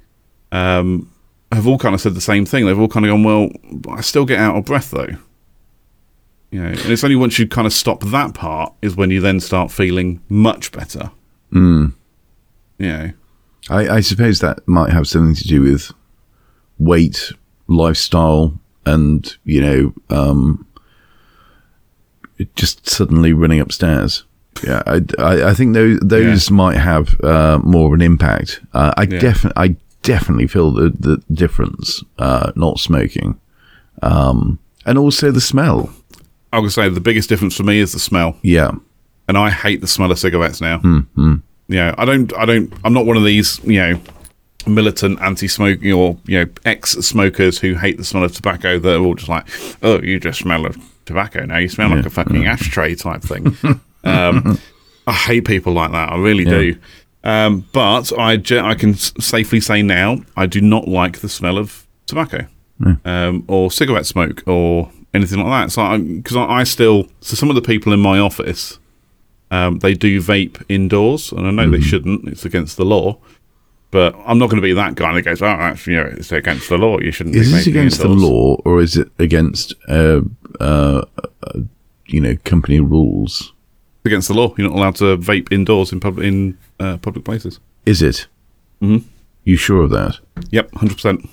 um, 0.52 1.11
have 1.52 1.66
all 1.66 1.78
kind 1.78 1.94
of 1.94 2.00
said 2.00 2.14
the 2.14 2.21
same 2.21 2.47
thing. 2.47 2.66
They've 2.66 2.78
all 2.78 2.88
kind 2.88 3.06
of 3.06 3.11
gone, 3.11 3.23
well, 3.23 3.50
I 3.97 4.00
still 4.00 4.25
get 4.25 4.38
out 4.38 4.56
of 4.56 4.64
breath 4.64 4.90
though. 4.90 5.16
You 6.50 6.62
know, 6.62 6.68
and 6.68 6.87
it's 6.87 7.02
only 7.02 7.16
once 7.16 7.38
you 7.38 7.49
kind 7.49 7.66
of 7.66 7.73
stop 7.73 8.00
that 8.04 8.35
part 8.35 8.73
is 8.80 8.94
when 8.94 9.11
you 9.11 9.21
then 9.21 9.40
start 9.40 9.73
feeling 9.73 10.21
much 10.28 10.71
better. 10.71 11.11
Mm. 11.52 11.94
You 12.78 12.88
know, 12.88 13.12
I, 13.71 13.88
I 13.88 14.00
suppose 14.00 14.38
that 14.40 14.66
might 14.68 14.90
have 14.90 15.09
something 15.09 15.35
to 15.35 15.49
do 15.49 15.62
with 15.62 15.90
weight, 16.78 17.33
lifestyle, 17.66 18.59
and 18.87 19.37
you 19.44 19.61
know, 19.61 19.94
um, 20.11 20.66
just 22.57 22.88
suddenly 22.88 23.33
running 23.33 23.61
upstairs. 23.61 24.25
Yeah, 24.67 24.83
I, 24.87 25.00
I, 25.19 25.50
I 25.50 25.55
think 25.55 25.75
those 25.75 25.99
those 26.00 26.50
might 26.50 26.76
have 26.76 27.21
uh, 27.23 27.59
more 27.64 27.87
of 27.88 27.93
an 27.93 28.03
impact. 28.03 28.61
Uh, 28.73 28.93
I 28.97 29.03
Yeah. 29.03 29.19
definitely 29.21 29.62
I 29.71 29.76
definitely 30.03 30.47
feel 30.47 30.71
the 30.71 30.91
the 30.91 31.23
difference 31.32 32.02
uh, 32.19 32.52
not 32.54 32.78
smoking, 32.78 33.39
um, 34.02 34.58
and 34.87 34.99
also 34.99 35.30
the 35.30 35.41
smell. 35.41 35.91
I 36.52 36.61
would 36.61 36.71
say 36.73 36.89
the 36.89 37.00
biggest 37.00 37.28
difference 37.28 37.56
for 37.56 37.65
me 37.65 37.78
is 37.80 37.93
the 37.93 37.99
smell, 37.99 38.37
Yeah, 38.43 38.71
and 39.26 39.37
I 39.37 39.50
hate 39.50 39.80
the 39.80 39.89
smell 39.89 40.13
of 40.13 40.19
cigarettes 40.19 40.61
now. 40.61 40.78
Mm-hmm. 40.78 41.35
Know, 41.69 41.95
I 41.99 42.04
don't, 42.04 42.32
I 42.37 42.45
don't, 42.45 42.73
I'm 42.85 42.93
not 42.93 43.06
one 43.06 43.17
of 43.17 43.25
these, 43.25 43.58
you 43.65 43.80
know, 43.80 44.00
militant 44.67 45.21
anti-smoking 45.21 45.93
or 45.93 46.17
you 46.26 46.39
know 46.45 46.50
ex-smokers 46.65 47.58
who 47.58 47.75
hate 47.75 47.97
the 47.97 48.04
smell 48.04 48.23
of 48.25 48.32
tobacco. 48.35 48.78
That 48.78 48.97
are 48.97 49.02
all 49.04 49.15
just 49.17 49.28
like, 49.28 49.47
oh, 49.82 50.00
you 50.00 50.21
just 50.21 50.39
smell 50.41 50.65
of 50.67 50.76
tobacco 51.06 51.45
now. 51.45 51.58
You 51.58 51.69
smell 51.69 51.90
like 51.90 52.06
a 52.06 52.10
fucking 52.10 52.47
ashtray 52.47 52.95
type 52.95 53.23
thing. 53.23 53.56
um, 54.04 54.58
I 55.06 55.12
hate 55.12 55.45
people 55.47 55.73
like 55.73 55.93
that. 55.93 56.10
I 56.12 56.17
really 56.17 56.45
do. 56.45 56.76
Um, 57.25 57.67
but 57.73 58.12
I, 58.19 58.36
ge- 58.36 58.52
I 58.52 58.75
can 58.75 58.90
s- 58.90 59.12
safely 59.19 59.60
say 59.60 59.82
now, 59.82 60.19
I 60.36 60.47
do 60.47 60.60
not 60.60 60.88
like 60.88 61.21
the 61.21 61.28
smell 61.28 61.56
of 61.58 61.86
tobacco 62.06 62.47
um, 63.04 63.45
or 63.49 63.71
cigarette 63.71 64.04
smoke 64.06 64.43
or 64.47 64.90
anything 65.14 65.38
like 65.40 65.67
that. 65.69 65.73
So, 65.73 65.99
because 65.99 66.36
I, 66.36 66.45
I 66.45 66.64
still, 66.64 67.08
so 67.21 67.34
some 67.36 67.49
of 67.49 67.54
the 67.54 67.62
people 67.62 67.93
in 67.93 68.00
my 68.00 68.19
office, 68.19 68.78
um, 69.50 69.78
they 69.78 69.95
do 69.95 70.21
vape 70.21 70.62
indoors, 70.69 71.32
and 71.32 71.47
I 71.47 71.50
know 71.50 71.71
they 71.71 71.80
shouldn't. 71.80 72.26
It's 72.28 72.45
against 72.45 72.76
the 72.76 72.84
law. 72.84 73.19
But 73.90 74.17
I'm 74.26 74.38
not 74.38 74.50
going 74.50 74.60
to 74.60 74.67
be 74.67 74.73
that 74.73 74.97
guy 74.97 75.14
that 75.14 75.23
goes, 75.23 75.40
"Oh, 75.40 75.47
actually, 75.47 75.93
you 75.95 76.00
know, 76.02 76.10
it's 76.17 76.32
against 76.32 76.69
the 76.69 76.76
law. 76.76 76.99
You 76.99 77.12
shouldn't." 77.12 77.36
is 77.36 77.47
be 77.52 77.52
this 77.58 77.67
against 77.69 78.00
the 78.00 78.08
law 78.08 78.56
or 78.64 78.80
is 78.82 78.97
it 78.97 79.08
against 79.21 79.73
uh, 79.88 80.21
uh, 80.60 81.02
you 82.06 82.21
know 82.21 82.36
company 82.45 82.80
rules? 82.80 83.52
It's 83.99 84.06
against 84.06 84.28
the 84.28 84.34
law. 84.34 84.54
You're 84.56 84.69
not 84.69 84.76
allowed 84.76 84.97
to 84.97 85.17
vape 85.17 85.52
indoors 85.52 85.93
in 85.93 86.00
public 86.00 86.26
in 86.26 86.58
uh, 86.80 86.99
public 86.99 87.25
places. 87.25 87.60
Is 87.86 88.02
it? 88.02 88.26
Mm-hmm. 88.80 89.06
You 89.45 89.56
sure 89.56 89.82
of 89.82 89.90
that? 89.90 90.19
Yep, 90.50 90.75
hundred 90.75 90.95
percent. 90.95 91.28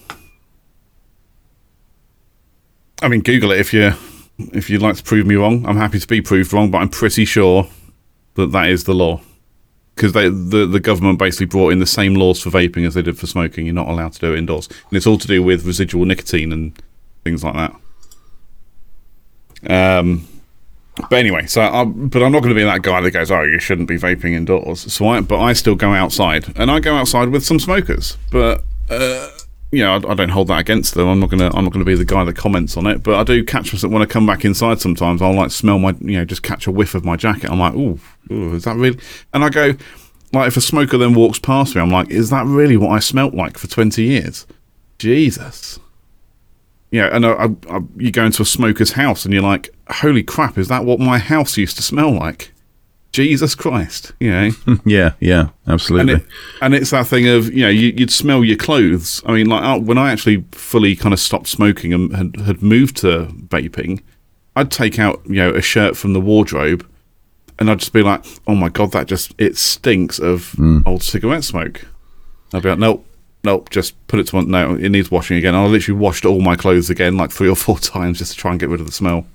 I 3.02 3.08
mean, 3.08 3.22
Google 3.22 3.52
it 3.52 3.60
if 3.60 3.74
you 3.74 3.94
if 4.54 4.70
you'd 4.70 4.82
like 4.82 4.96
to 4.96 5.04
prove 5.04 5.26
me 5.26 5.36
wrong. 5.36 5.66
I'm 5.66 5.78
happy 5.78 6.00
to 6.00 6.08
be 6.08 6.22
proved 6.22 6.54
wrong, 6.54 6.72
but 6.72 6.80
I'm 6.80 6.90
pretty 6.90 7.26
sure 7.26 7.68
that 8.36 8.52
that 8.52 8.70
is 8.70 8.86
the 8.86 8.94
law 8.94 9.22
because 9.96 10.14
they 10.14 10.30
the 10.30 10.66
the 10.66 10.80
government 10.80 11.20
basically 11.20 11.46
brought 11.46 11.72
in 11.72 11.80
the 11.80 11.86
same 11.86 12.16
laws 12.16 12.42
for 12.42 12.50
vaping 12.50 12.88
as 12.88 12.94
they 12.94 13.02
did 13.02 13.18
for 13.18 13.28
smoking. 13.28 13.66
You're 13.66 13.76
not 13.76 13.88
allowed 13.88 14.14
to 14.14 14.20
do 14.20 14.34
it 14.34 14.40
indoors, 14.40 14.68
and 14.68 14.98
it's 14.98 15.08
all 15.08 15.18
to 15.18 15.28
do 15.28 15.44
with 15.44 15.66
residual 15.66 16.06
nicotine 16.06 16.52
and 16.52 16.74
things 17.24 17.44
like 17.44 17.54
that. 17.56 17.76
Um. 19.70 20.28
But 21.10 21.20
anyway, 21.20 21.48
so 21.48 21.62
I, 21.62 21.86
but 21.86 22.22
I'm 22.22 22.32
not 22.32 22.44
going 22.44 22.54
to 22.54 22.60
be 22.60 22.66
that 22.66 22.82
guy 22.82 23.02
that 23.02 23.12
goes, 23.12 23.32
"Oh, 23.32 23.44
you 23.44 23.60
shouldn't 23.60 23.88
be 23.88 23.98
vaping 23.98 24.34
indoors." 24.34 24.92
So 24.94 25.08
I, 25.08 25.22
but 25.22 25.40
I 25.40 25.54
still 25.54 25.76
go 25.76 25.94
outside, 25.94 26.54
and 26.58 26.70
I 26.70 26.80
go 26.80 26.96
outside 26.96 27.30
with 27.30 27.46
some 27.46 27.60
smokers. 27.60 28.18
But 28.30 28.64
uh, 28.90 29.30
you 29.72 29.84
know, 29.84 29.94
I, 29.94 30.12
I 30.12 30.14
don't 30.16 30.30
hold 30.30 30.50
that 30.50 30.60
against 30.60 30.94
them. 30.94 31.08
I'm 31.08 31.20
not 31.20 31.30
gonna, 31.30 31.50
I'm 31.56 31.64
not 31.64 31.74
gonna 31.74 31.86
be 31.86 31.96
the 31.96 32.06
guy 32.06 32.24
that 32.24 32.36
comments 32.36 32.76
on 32.76 32.88
it. 32.88 33.04
But 33.04 33.16
I 33.16 33.24
do 33.24 33.44
catch 33.44 33.74
myself 33.74 33.92
when 33.92 34.02
I 34.02 34.06
come 34.06 34.26
back 34.26 34.44
inside. 34.44 34.82
Sometimes 34.82 35.22
I'll 35.22 35.34
like 35.34 35.52
smell 35.52 35.80
my, 35.80 35.96
you 36.02 36.18
know, 36.18 36.26
just 36.26 36.44
catch 36.44 36.68
a 36.68 36.72
whiff 36.72 36.94
of 36.94 37.06
my 37.06 37.16
jacket. 37.16 37.50
I'm 37.50 37.60
like, 37.60 37.74
"Ooh, 37.74 38.00
ooh 38.30 38.54
is 38.56 38.66
that 38.66 38.76
really?" 38.76 39.00
And 39.34 39.44
I 39.44 39.50
go, 39.50 39.74
like, 40.34 40.48
if 40.48 40.58
a 40.58 40.62
smoker 40.62 40.98
then 40.98 41.14
walks 41.14 41.40
past 41.40 41.76
me, 41.76 41.82
I'm 41.82 41.90
like, 41.90 42.10
"Is 42.10 42.30
that 42.32 42.46
really 42.46 42.76
what 42.78 42.92
I 42.92 43.00
smelt 43.00 43.34
like 43.34 43.58
for 43.58 43.68
20 43.68 44.04
years?" 44.04 44.46
Jesus. 45.00 45.80
Yeah, 46.92 47.10
and 47.12 47.26
I, 47.26 47.32
I, 47.32 47.46
I, 47.70 47.80
you 47.96 48.12
go 48.12 48.26
into 48.26 48.42
a 48.42 48.46
smoker's 48.46 48.92
house 48.94 49.24
and 49.24 49.34
you're 49.34 49.44
like, 49.44 49.70
holy 49.90 50.24
crap, 50.24 50.58
is 50.58 50.68
that 50.68 50.84
what 50.86 51.00
my 51.00 51.18
house 51.18 51.58
used 51.58 51.78
to 51.78 51.84
smell 51.84 52.12
like? 52.12 52.52
Jesus 53.12 53.56
Christ, 53.56 54.14
you 54.20 54.32
know? 54.32 54.52
Yeah, 54.86 55.14
yeah, 55.20 55.50
and, 55.66 55.74
absolutely. 55.74 56.14
it, 56.16 56.26
and 56.62 56.74
it's 56.74 56.92
that 56.92 57.08
thing 57.08 57.28
of, 57.28 57.54
you 57.54 57.62
know, 57.62 57.70
you, 57.70 57.94
you'd 57.96 58.12
smell 58.12 58.44
your 58.44 58.58
clothes. 58.58 59.22
I 59.26 59.34
mean, 59.34 59.48
like 59.48 59.84
when 59.84 59.98
I 59.98 60.12
actually 60.12 60.46
fully 60.52 60.96
kind 60.96 61.14
of 61.14 61.20
stopped 61.20 61.48
smoking 61.48 61.94
and 61.94 62.16
had, 62.16 62.36
had 62.46 62.62
moved 62.62 62.98
to 62.98 63.28
vaping, 63.48 64.02
I'd 64.56 64.72
take 64.72 65.00
out, 65.00 65.22
you 65.26 65.36
know, 65.36 65.52
a 65.52 65.62
shirt 65.62 65.98
from 65.98 66.14
the 66.14 66.22
wardrobe 66.22 66.88
and 67.60 67.70
I'd 67.70 67.80
just 67.80 67.94
be 67.94 68.02
like, 68.02 68.26
oh 68.48 68.56
my 68.56 68.70
God, 68.70 68.92
that 68.94 69.08
just, 69.08 69.34
it 69.38 69.58
stinks 69.58 70.20
of 70.20 70.54
hmm. 70.54 70.80
old 70.86 71.04
cigarette 71.04 71.44
smoke. 71.44 71.86
I'd 72.54 72.64
be 72.64 72.70
like, 72.70 72.80
nope. 72.80 73.06
Nope, 73.44 73.70
just 73.72 73.96
put 74.08 74.20
it 74.20 74.28
to 74.28 74.36
one. 74.36 74.50
No, 74.52 74.76
it 74.76 74.90
needs 74.90 75.10
washing 75.10 75.38
again. 75.38 75.56
I 75.56 75.66
literally 75.66 76.00
washed 76.00 76.26
all 76.26 76.42
my 76.42 76.56
clothes 76.56 76.90
again, 76.90 77.18
like 77.18 77.32
three 77.32 77.50
or 77.50 77.56
four 77.56 77.80
times, 77.96 78.20
just 78.20 78.34
to 78.34 78.38
try 78.38 78.52
and 78.52 78.60
get 78.60 78.70
rid 78.70 78.80
of 78.80 78.86
the 78.86 78.92
smell. 78.92 79.26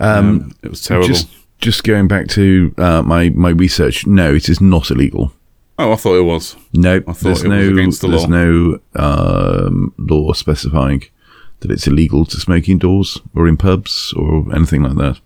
Um, 0.00 0.52
it 0.62 0.70
was 0.70 0.82
terrible. 0.82 1.08
just 1.08 1.28
just 1.60 1.84
going 1.84 2.08
back 2.08 2.28
to 2.28 2.74
uh, 2.78 3.02
my 3.02 3.30
my 3.30 3.50
research, 3.50 4.06
no, 4.06 4.34
it 4.34 4.48
is 4.48 4.60
not 4.60 4.90
illegal. 4.90 5.32
oh, 5.78 5.92
I 5.92 5.96
thought 5.96 6.16
it 6.18 6.22
was. 6.24 6.56
No, 6.72 7.00
thought 7.00 7.18
there's 7.20 7.42
it 7.44 7.48
was 7.48 7.58
no 7.58 7.72
against 7.72 8.00
the 8.02 8.08
there's 8.08 8.28
law. 8.28 8.28
no 8.28 8.78
um, 8.96 9.94
law 9.98 10.32
specifying 10.32 11.04
that 11.60 11.70
it's 11.70 11.86
illegal 11.86 12.26
to 12.26 12.36
smoke 12.38 12.68
indoors 12.68 13.20
or 13.34 13.48
in 13.48 13.56
pubs 13.56 14.12
or 14.16 14.54
anything 14.54 14.82
like 14.82 14.96
that. 14.96 15.20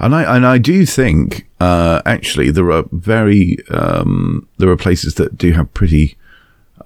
And 0.00 0.14
I 0.14 0.36
and 0.36 0.46
I 0.46 0.56
do 0.56 0.86
think 0.86 1.46
uh, 1.60 2.00
actually 2.06 2.50
there 2.50 2.72
are 2.72 2.84
very 2.90 3.58
um, 3.68 4.48
there 4.56 4.70
are 4.70 4.76
places 4.76 5.14
that 5.16 5.36
do 5.36 5.52
have 5.52 5.72
pretty 5.74 6.16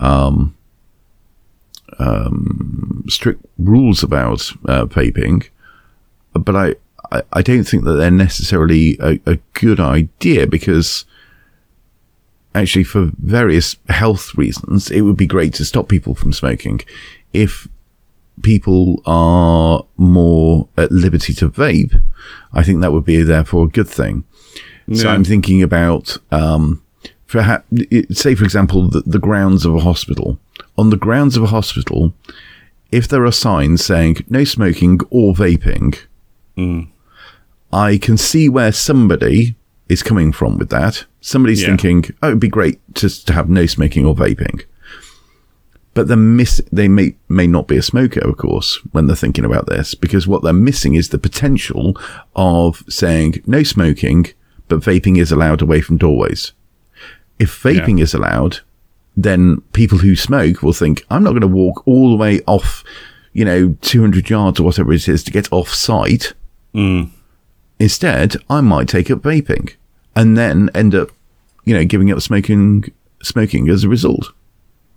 um, 0.01 0.57
um, 2.01 3.05
strict 3.09 3.45
rules 3.57 4.03
about 4.03 4.51
uh, 4.67 4.87
vaping, 4.87 5.49
but 6.33 6.57
I, 6.57 6.75
I, 7.13 7.23
I 7.35 7.43
don't 7.43 7.63
think 7.63 7.85
that 7.85 7.93
they're 7.93 8.11
necessarily 8.11 8.99
a, 9.01 9.21
a 9.27 9.39
good 9.53 9.79
idea 9.79 10.49
because 10.49 11.05
actually, 12.53 12.85
for 12.85 13.11
various 13.19 13.77
health 13.89 14.35
reasons, 14.35 14.91
it 14.91 15.03
would 15.03 15.17
be 15.17 15.27
great 15.27 15.55
to 15.55 15.65
stop 15.65 15.89
people 15.89 16.17
from 16.17 16.33
smoking. 16.33 16.81
If 17.33 17.69
people 18.43 19.03
are 19.07 19.85
more 19.97 20.69
at 20.77 20.91
liberty 20.93 21.33
to 21.35 21.49
vape, 21.51 22.01
I 22.53 22.63
think 22.63 22.81
that 22.81 22.93
would 22.93 23.05
be 23.05 23.23
therefore 23.23 23.65
a 23.65 23.69
good 23.69 23.89
thing. 23.89 24.25
So 24.93 25.09
I'm 25.09 25.25
thinking 25.25 25.63
about, 25.63 26.19
um, 26.31 26.83
it- 27.73 28.17
say, 28.17 28.35
for 28.35 28.45
example, 28.45 28.89
the, 28.89 29.01
the 29.07 29.19
grounds 29.19 29.65
of 29.65 29.75
a 29.75 29.81
hospital. 29.81 30.39
On 30.77 30.91
the 30.91 30.97
grounds 30.97 31.37
of 31.37 31.43
a 31.43 31.47
hospital, 31.47 32.13
if 32.93 33.09
there 33.09 33.25
are 33.25 33.33
signs 33.33 33.85
saying 33.85 34.25
no 34.29 34.45
smoking 34.45 35.01
or 35.11 35.33
vaping, 35.35 35.97
I 37.73 37.99
can 37.99 38.17
see 38.17 38.49
where 38.49 38.73
somebody 38.73 39.57
is 39.89 40.03
coming 40.03 40.33
from 40.33 40.59
with 40.59 40.69
that. 40.71 41.05
Somebody's 41.21 41.63
Yeah. 41.63 41.69
thinking, 41.77 42.15
"Oh, 42.23 42.29
it'd 42.29 42.41
be 42.41 42.49
great 42.49 42.79
just 42.95 43.27
to 43.29 43.33
have 43.33 43.49
no 43.49 43.67
smoking 43.67 44.05
or 44.07 44.15
vaping." 44.15 44.63
But 45.95 46.09
they're 46.09 46.17
miss 46.17 46.61
they 46.73 46.89
may 46.89 47.15
may 47.29 47.47
not 47.47 47.69
be 47.69 47.77
a 47.77 47.83
smoker, 47.83 48.21
of 48.21 48.37
course, 48.37 48.81
when 48.93 49.07
they're 49.07 49.17
thinking 49.17 49.45
about 49.45 49.67
this, 49.67 49.95
because 49.95 50.27
what 50.27 50.43
they're 50.43 50.53
missing 50.53 50.95
is 50.95 51.09
the 51.09 51.19
potential 51.19 51.97
of 52.35 52.83
saying 52.89 53.43
no 53.47 53.63
smoking, 53.63 54.27
but 54.69 54.81
vaping 54.81 55.19
is 55.19 55.31
allowed 55.31 55.63
away 55.63 55.81
from 55.81 55.97
doorways. 55.97 56.53
If 57.39 57.63
vaping 57.63 58.01
is 58.01 58.15
allowed, 58.15 58.61
then 59.17 59.61
people 59.73 59.99
who 59.99 60.17
smoke 60.17 60.63
will 60.63 60.73
think, 60.73 61.05
I'm 61.11 61.23
not 61.23 61.31
going 61.31 61.43
to 61.43 61.49
walk 61.49 61.87
all 61.87 62.11
the 62.11 62.17
way 62.17 62.41
off, 62.47 62.85
you 63.33 63.45
know, 63.45 63.77
200 63.81 64.29
yards 64.29 64.61
or 64.61 64.65
whatever 64.65 64.93
it 64.93 65.09
is 65.09 65.23
to 65.25 65.31
get 65.31 65.53
off 65.53 65.69
site. 65.69 66.33
Mm. 66.75 67.11
Instead, 67.79 68.37
I 68.49 68.61
might 68.61 68.89
take 68.89 69.11
up 69.11 69.21
vaping 69.21 69.75
and 70.17 70.37
then 70.37 70.71
end 70.75 70.95
up, 70.95 71.11
you 71.65 71.75
know, 71.75 71.85
giving 71.85 72.11
up 72.11 72.21
smoking, 72.21 72.93
smoking 73.23 73.69
as 73.69 73.85
a 73.85 73.89
result. 73.89 74.33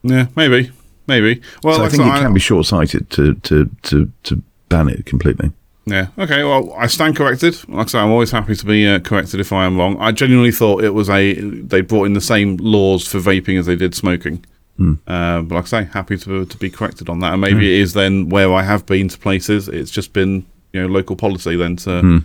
Yeah, 0.03 0.27
maybe, 0.35 0.71
maybe. 1.07 1.41
Well, 1.63 1.75
So 1.77 1.83
I 1.85 1.89
think 1.89 2.03
it 2.03 2.19
can 2.19 2.33
be 2.33 2.39
short-sighted 2.39 3.09
to, 3.11 3.33
to, 3.35 3.69
to, 3.83 4.11
to 4.23 4.43
ban 4.69 4.89
it 4.89 5.05
completely. 5.05 5.51
Yeah. 5.85 6.07
Okay. 6.17 6.43
Well, 6.43 6.73
I 6.77 6.87
stand 6.87 7.15
corrected. 7.15 7.57
Like 7.69 7.87
I 7.87 7.89
say, 7.91 7.99
I'm 7.99 8.09
always 8.11 8.31
happy 8.31 8.55
to 8.55 8.65
be 8.65 8.85
uh, 8.85 8.99
corrected 8.99 9.39
if 9.39 9.53
I 9.53 9.65
am 9.65 9.77
wrong. 9.77 9.95
I 10.01 10.11
genuinely 10.11 10.51
thought 10.51 10.83
it 10.83 10.93
was 10.93 11.09
a 11.09 11.33
they 11.35 11.79
brought 11.79 12.03
in 12.05 12.13
the 12.13 12.19
same 12.21 12.57
laws 12.57 13.07
for 13.07 13.19
vaping 13.19 13.57
as 13.57 13.65
they 13.67 13.77
did 13.77 13.95
smoking. 13.95 14.43
Uh, 14.79 15.41
but 15.41 15.55
like 15.55 15.63
I 15.63 15.67
say, 15.67 15.83
happy 15.85 16.17
to 16.17 16.45
to 16.45 16.57
be 16.57 16.69
corrected 16.69 17.09
on 17.09 17.19
that. 17.21 17.31
And 17.31 17.41
maybe 17.41 17.73
it 17.73 17.81
is 17.81 17.93
then 17.93 18.29
where 18.29 18.53
I 18.53 18.61
have 18.63 18.85
been 18.85 19.07
to 19.07 19.17
places. 19.17 19.67
It's 19.69 19.89
just 19.89 20.11
been 20.13 20.45
you 20.73 20.81
know 20.81 20.87
local 20.87 21.15
policy 21.15 21.55
then 21.55 21.77
to 21.77 22.23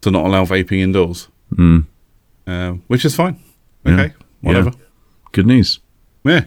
to 0.00 0.10
not 0.10 0.24
allow 0.24 0.44
vaping 0.46 0.80
indoors, 0.80 1.28
uh, 2.46 2.72
which 2.88 3.04
is 3.04 3.14
fine. 3.14 3.38
Okay. 3.86 4.14
Whatever. 4.40 4.72
Good 5.32 5.46
news. 5.46 5.78
Yeah. 6.24 6.44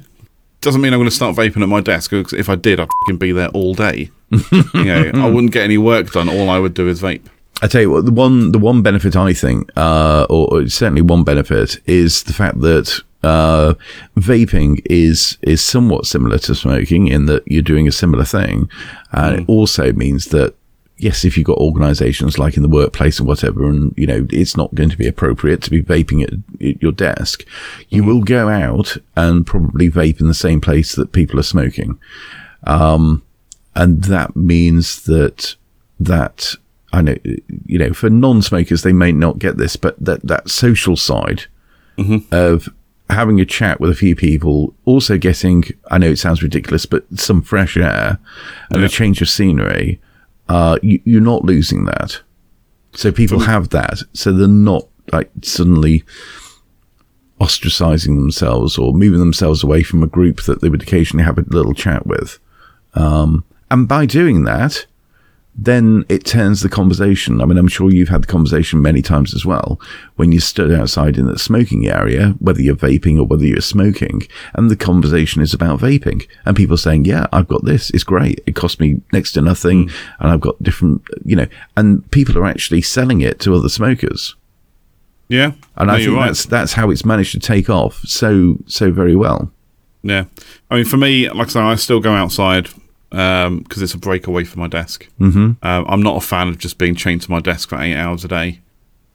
Doesn't 0.65 0.81
mean 0.81 0.93
I'm 0.93 0.99
going 0.99 1.07
to 1.07 1.15
start 1.15 1.35
vaping 1.35 1.61
at 1.61 1.69
my 1.69 1.79
desk. 1.79 2.09
'cause 2.09 2.33
if 2.33 2.49
I 2.49 2.55
did, 2.55 2.79
I'd 2.79 3.19
be 3.19 3.31
there 3.31 3.49
all 3.49 3.75
day. 3.75 4.09
you 4.31 4.63
know, 4.73 5.11
I 5.13 5.29
wouldn't 5.29 5.51
get 5.53 5.63
any 5.63 5.77
work 5.77 6.11
done. 6.11 6.27
All 6.27 6.49
I 6.49 6.57
would 6.57 6.73
do 6.73 6.87
is 6.87 7.01
vape. 7.03 7.21
I 7.61 7.67
tell 7.67 7.81
you 7.81 7.91
what, 7.91 8.05
the 8.05 8.11
one 8.11 8.51
the 8.51 8.57
one 8.57 8.81
benefit 8.81 9.15
I 9.15 9.31
think, 9.33 9.71
uh, 9.77 10.25
or, 10.27 10.47
or 10.51 10.67
certainly 10.67 11.03
one 11.03 11.23
benefit, 11.23 11.77
is 11.85 12.23
the 12.23 12.33
fact 12.33 12.61
that 12.61 12.99
uh, 13.21 13.75
vaping 14.17 14.81
is 14.85 15.37
is 15.43 15.61
somewhat 15.61 16.07
similar 16.07 16.39
to 16.39 16.55
smoking 16.55 17.07
in 17.09 17.27
that 17.27 17.43
you're 17.45 17.61
doing 17.61 17.87
a 17.87 17.91
similar 17.91 18.25
thing, 18.25 18.67
and 19.11 19.41
it 19.41 19.45
also 19.47 19.93
means 19.93 20.25
that 20.29 20.55
yes, 20.97 21.25
if 21.25 21.37
you've 21.37 21.45
got 21.45 21.57
organisations 21.57 22.37
like 22.37 22.55
in 22.55 22.63
the 22.63 22.69
workplace 22.69 23.19
or 23.19 23.25
whatever, 23.25 23.67
and 23.67 23.93
you 23.97 24.07
know 24.07 24.27
it's 24.29 24.57
not 24.57 24.73
going 24.75 24.89
to 24.89 24.97
be 24.97 25.07
appropriate 25.07 25.61
to 25.63 25.69
be 25.69 25.81
vaping 25.81 26.23
at, 26.23 26.33
at 26.65 26.81
your 26.81 26.91
desk, 26.91 27.45
you 27.89 28.01
mm-hmm. 28.01 28.11
will 28.11 28.23
go 28.23 28.49
out 28.49 28.97
and 29.15 29.45
probably 29.45 29.89
vape 29.89 30.19
in 30.19 30.27
the 30.27 30.33
same 30.33 30.61
place 30.61 30.95
that 30.95 31.11
people 31.11 31.39
are 31.39 31.43
smoking. 31.43 31.99
Um, 32.63 33.23
and 33.75 34.03
that 34.05 34.35
means 34.35 35.03
that 35.03 35.55
that 35.99 36.53
I 36.93 37.01
know 37.01 37.15
you 37.65 37.77
know 37.77 37.93
for 37.93 38.09
non-smokers 38.09 38.83
they 38.83 38.93
may 38.93 39.11
not 39.11 39.39
get 39.39 39.57
this, 39.57 39.75
but 39.75 39.97
that 40.03 40.25
that 40.25 40.49
social 40.49 40.95
side 40.95 41.45
mm-hmm. 41.97 42.33
of 42.33 42.69
having 43.09 43.39
a 43.39 43.45
chat 43.45 43.79
with 43.79 43.91
a 43.91 43.95
few 43.95 44.15
people, 44.15 44.73
also 44.85 45.17
getting 45.17 45.65
I 45.91 45.97
know 45.97 46.09
it 46.09 46.19
sounds 46.19 46.41
ridiculous, 46.41 46.85
but 46.85 47.05
some 47.15 47.41
fresh 47.41 47.77
air 47.77 48.17
and 48.71 48.83
a 48.83 48.89
change 48.89 49.21
of 49.21 49.29
scenery, 49.29 49.99
uh, 50.47 50.77
you, 50.81 50.99
you're 51.05 51.21
not 51.21 51.43
losing 51.43 51.85
that. 51.85 52.21
So 52.93 53.11
people 53.11 53.39
have 53.39 53.69
that, 53.69 53.99
so 54.13 54.31
they're 54.31 54.47
not 54.47 54.87
like 55.11 55.29
suddenly 55.41 56.03
ostracizing 57.41 58.15
themselves 58.15 58.77
or 58.77 58.93
moving 58.93 59.19
themselves 59.19 59.63
away 59.63 59.83
from 59.83 60.01
a 60.01 60.07
group 60.07 60.43
that 60.43 60.61
they 60.61 60.69
would 60.69 60.81
occasionally 60.81 61.25
have 61.25 61.37
a 61.37 61.45
little 61.47 61.73
chat 61.73 62.07
with. 62.07 62.39
Um, 62.93 63.43
and 63.69 63.87
by 63.87 64.05
doing 64.05 64.45
that, 64.45 64.85
then 65.57 66.03
it 66.09 66.25
turns 66.25 66.61
the 66.61 66.69
conversation. 66.69 67.39
I 67.39 67.45
mean, 67.45 67.57
I'm 67.57 67.69
sure 67.69 67.89
you've 67.89 68.09
had 68.09 68.23
the 68.23 68.27
conversation 68.27 68.81
many 68.81 69.01
times 69.01 69.33
as 69.33 69.45
well 69.45 69.79
when 70.17 70.31
you 70.33 70.39
stood 70.41 70.71
outside 70.71 71.17
in 71.17 71.27
the 71.27 71.39
smoking 71.39 71.87
area, 71.87 72.35
whether 72.39 72.61
you're 72.61 72.75
vaping 72.75 73.17
or 73.17 73.23
whether 73.23 73.45
you're 73.45 73.61
smoking, 73.61 74.27
and 74.53 74.69
the 74.69 74.75
conversation 74.75 75.41
is 75.41 75.53
about 75.53 75.79
vaping. 75.79 76.27
And 76.45 76.57
people 76.57 76.75
saying, 76.75 77.05
Yeah, 77.05 77.27
I've 77.31 77.47
got 77.47 77.63
this. 77.63 77.89
It's 77.91 78.03
great. 78.03 78.41
It 78.45 78.55
cost 78.55 78.81
me 78.81 79.01
next 79.13 79.31
to 79.33 79.41
nothing. 79.41 79.87
Mm. 79.87 79.93
And 80.19 80.31
I've 80.31 80.41
got 80.41 80.61
different, 80.61 81.03
you 81.23 81.37
know, 81.37 81.47
and 81.77 82.09
people 82.11 82.37
are 82.37 82.45
actually 82.45 82.81
selling 82.81 83.21
it 83.21 83.39
to 83.41 83.55
other 83.55 83.69
smokers. 83.69 84.35
Yeah. 85.29 85.53
And 85.77 85.87
No, 85.87 85.93
I 85.93 86.03
think 86.03 86.15
right. 86.17 86.25
that's 86.27 86.45
that's 86.45 86.73
how 86.73 86.89
it's 86.89 87.05
managed 87.05 87.31
to 87.31 87.39
take 87.39 87.69
off 87.69 88.01
so 88.05 88.57
so 88.67 88.91
very 88.91 89.15
well. 89.15 89.51
Yeah, 90.03 90.25
I 90.69 90.75
mean, 90.75 90.85
for 90.85 90.97
me, 90.97 91.27
like 91.29 91.47
I 91.47 91.49
say, 91.49 91.59
I 91.61 91.75
still 91.75 91.99
go 91.99 92.13
outside 92.13 92.69
because 93.15 93.81
it's 93.81 93.93
a 93.93 93.97
break 93.97 94.27
away 94.27 94.43
from 94.43 94.61
my 94.61 94.67
desk. 94.67 95.07
Mm-hmm. 95.19 95.65
Um, 95.65 95.85
I'm 95.87 96.01
not 96.01 96.17
a 96.17 96.21
fan 96.21 96.49
of 96.49 96.57
just 96.57 96.77
being 96.77 96.95
chained 96.95 97.21
to 97.21 97.31
my 97.31 97.39
desk 97.39 97.69
for 97.69 97.79
eight 97.79 97.95
hours 97.95 98.25
a 98.25 98.27
day, 98.27 98.59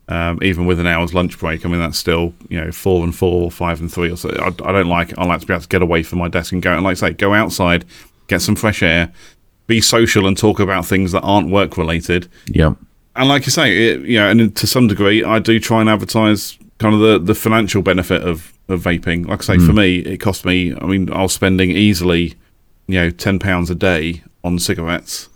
um, 0.09 0.43
even 0.43 0.65
with 0.65 0.81
an 0.81 0.87
hour's 0.87 1.13
lunch 1.13 1.39
break. 1.39 1.67
I 1.67 1.69
mean, 1.69 1.81
that's 1.81 1.99
still 1.99 2.33
you 2.49 2.61
know 2.61 2.73
four 2.73 3.05
and 3.05 3.15
four 3.15 3.43
or 3.43 3.51
five 3.51 3.81
and 3.81 3.93
three 3.93 4.11
or 4.11 4.17
so. 4.17 4.31
I, 4.31 4.47
I 4.47 4.73
don't 4.73 4.89
like. 4.89 5.13
it. 5.13 5.19
I 5.19 5.25
like 5.25 5.41
to 5.41 5.47
be 5.47 5.53
able 5.53 5.63
to 5.63 5.69
get 5.69 5.83
away 5.83 6.03
from 6.03 6.19
my 6.19 6.29
desk 6.29 6.53
and 6.53 6.63
go 6.63 6.73
and, 6.73 6.83
like 6.83 6.93
I 6.93 7.09
say, 7.09 7.13
go 7.13 7.35
outside, 7.35 7.85
get 8.27 8.41
some 8.41 8.57
fresh 8.57 8.83
air, 8.83 9.13
be 9.67 9.81
social, 9.81 10.27
and 10.27 10.37
talk 10.37 10.61
about 10.61 10.87
things 10.87 11.13
that 11.13 11.21
aren't 11.21 11.51
work 11.51 11.77
related. 11.77 12.29
Yeah. 12.47 12.75
And 13.17 13.29
like 13.29 13.45
you 13.45 13.53
say, 13.53 13.77
it, 13.77 14.01
you 14.03 14.19
know, 14.19 14.31
and 14.31 14.57
to 14.57 14.67
some 14.67 14.87
degree, 14.87 15.23
I 15.23 15.41
do 15.41 15.61
try 15.61 15.81
and 15.81 15.91
advertise 15.91 16.59
kind 16.79 16.95
of 16.95 17.01
the, 17.01 17.19
the 17.19 17.35
financial 17.35 17.83
benefit 17.83 18.23
of, 18.23 18.53
of 18.69 18.83
vaping. 18.83 19.27
Like 19.27 19.41
I 19.41 19.57
say, 19.57 19.59
for 19.59 19.73
me, 19.73 19.99
it 19.99 20.19
cost 20.19 20.47
me. 20.47 20.75
I 20.75 20.87
mean, 20.87 21.13
I 21.13 21.21
was 21.23 21.35
spending 21.35 21.71
easily, 21.71 22.37
you 22.91 23.01
know, 23.01 23.11
ten 23.11 23.39
pounds 23.39 23.71
a 23.71 23.75
day 23.75 24.23
on 24.45 24.59
cigarettes, 24.59 25.29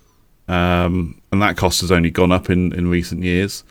um, 0.49 1.21
and 1.33 1.43
that 1.43 1.57
cost 1.57 1.81
has 1.81 1.93
only 1.93 2.11
gone 2.11 2.33
up 2.33 2.51
in, 2.51 2.73
in 2.75 2.89
recent 2.89 3.23
years. 3.23 3.65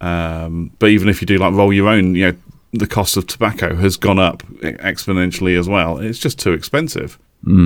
Um, 0.00 0.70
but 0.78 0.90
even 0.90 1.08
if 1.08 1.20
you 1.20 1.26
do 1.26 1.38
like 1.38 1.52
roll 1.54 1.72
your 1.72 1.88
own, 1.88 2.14
you 2.14 2.32
know, 2.32 2.36
the 2.72 2.86
cost 2.86 3.16
of 3.16 3.26
tobacco 3.26 3.74
has 3.76 3.96
gone 3.96 4.18
up 4.18 4.42
exponentially 4.62 5.58
as 5.58 5.68
well. 5.68 5.98
It's 5.98 6.18
just 6.18 6.38
too 6.38 6.52
expensive. 6.52 7.18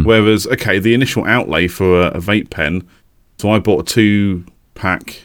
Whereas, 0.05 0.47
okay, 0.47 0.79
the 0.79 0.95
initial 0.95 1.25
outlay 1.25 1.69
for 1.69 2.01
a, 2.03 2.07
a 2.09 2.21
vape 2.21 2.51
pen. 2.51 2.89
So 3.39 3.51
I 3.51 3.59
bought 3.59 3.91
a 3.91 3.93
two 3.93 4.45
pack 4.75 5.25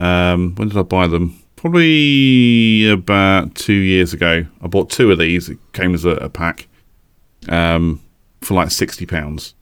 um, 0.00 0.54
when 0.56 0.68
did 0.68 0.76
I 0.76 0.82
buy 0.82 1.06
them? 1.06 1.40
Probably 1.56 2.90
about 2.90 3.54
two 3.54 3.72
years 3.72 4.12
ago. 4.12 4.44
I 4.60 4.66
bought 4.66 4.90
two 4.90 5.10
of 5.10 5.18
these. 5.18 5.48
It 5.48 5.58
came 5.72 5.94
as 5.94 6.04
a, 6.04 6.10
a 6.10 6.28
pack 6.28 6.66
um, 7.48 8.02
for 8.44 8.54
like 8.54 8.70
sixty 8.70 9.06
pounds. 9.06 9.54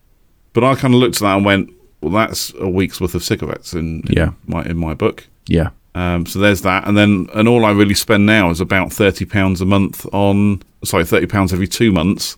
But 0.53 0.64
I 0.64 0.75
kind 0.75 0.92
of 0.95 1.01
looked 1.01 1.16
at 1.16 1.21
that 1.23 1.37
and 1.37 1.45
went, 1.45 1.71
"Well, 2.01 2.12
that's 2.12 2.53
a 2.59 2.68
week's 2.68 3.01
worth 3.01 3.14
of 3.14 3.23
cigarettes 3.25 3.73
in, 3.73 4.03
in 4.09 4.12
Yeah. 4.16 4.33
my 4.47 4.62
in 4.64 4.77
my 4.77 4.95
book." 4.95 5.27
Yeah. 5.47 5.71
Um, 5.95 6.25
so 6.27 6.38
there's 6.38 6.62
that, 6.62 6.87
and 6.88 6.97
then 6.97 7.27
and 7.35 7.47
all 7.49 7.64
I 7.64 7.71
really 7.71 7.95
spend 7.95 8.25
now 8.27 8.51
is 8.51 8.61
about 8.61 8.92
thirty 8.92 9.25
pounds 9.25 9.61
a 9.61 9.66
month 9.66 10.07
on 10.12 10.62
sorry, 10.85 11.05
thirty 11.05 11.27
pounds 11.27 11.53
every 11.53 11.68
two 11.68 11.92
months 11.92 12.37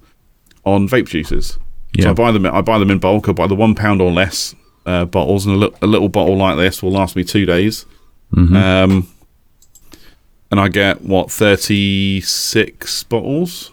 on 0.65 0.89
vape 0.89 1.09
juices. 1.09 1.59
Yeah. 1.93 2.05
So 2.05 2.11
I 2.11 2.13
buy 2.15 2.33
them. 2.33 2.47
I 2.47 2.61
buy 2.63 2.79
them 2.79 2.91
in 2.91 2.99
bulk. 2.99 3.29
I 3.29 3.33
buy 3.33 3.47
the 3.47 3.55
one 3.55 3.75
pound 3.77 4.01
or 4.01 4.11
less 4.11 4.55
uh, 4.87 5.05
bottles, 5.05 5.47
and 5.47 5.55
a, 5.55 5.59
li- 5.67 5.75
a 5.83 5.87
little 5.87 6.09
bottle 6.09 6.37
like 6.37 6.57
this 6.57 6.83
will 6.83 6.91
last 6.91 7.15
me 7.17 7.23
two 7.25 7.47
days. 7.47 7.87
Um, 8.37 9.07
and 10.51 10.59
I 10.59 10.69
get 10.69 11.03
what 11.03 11.31
thirty 11.31 12.21
six 12.21 13.05
bottles. 13.05 13.71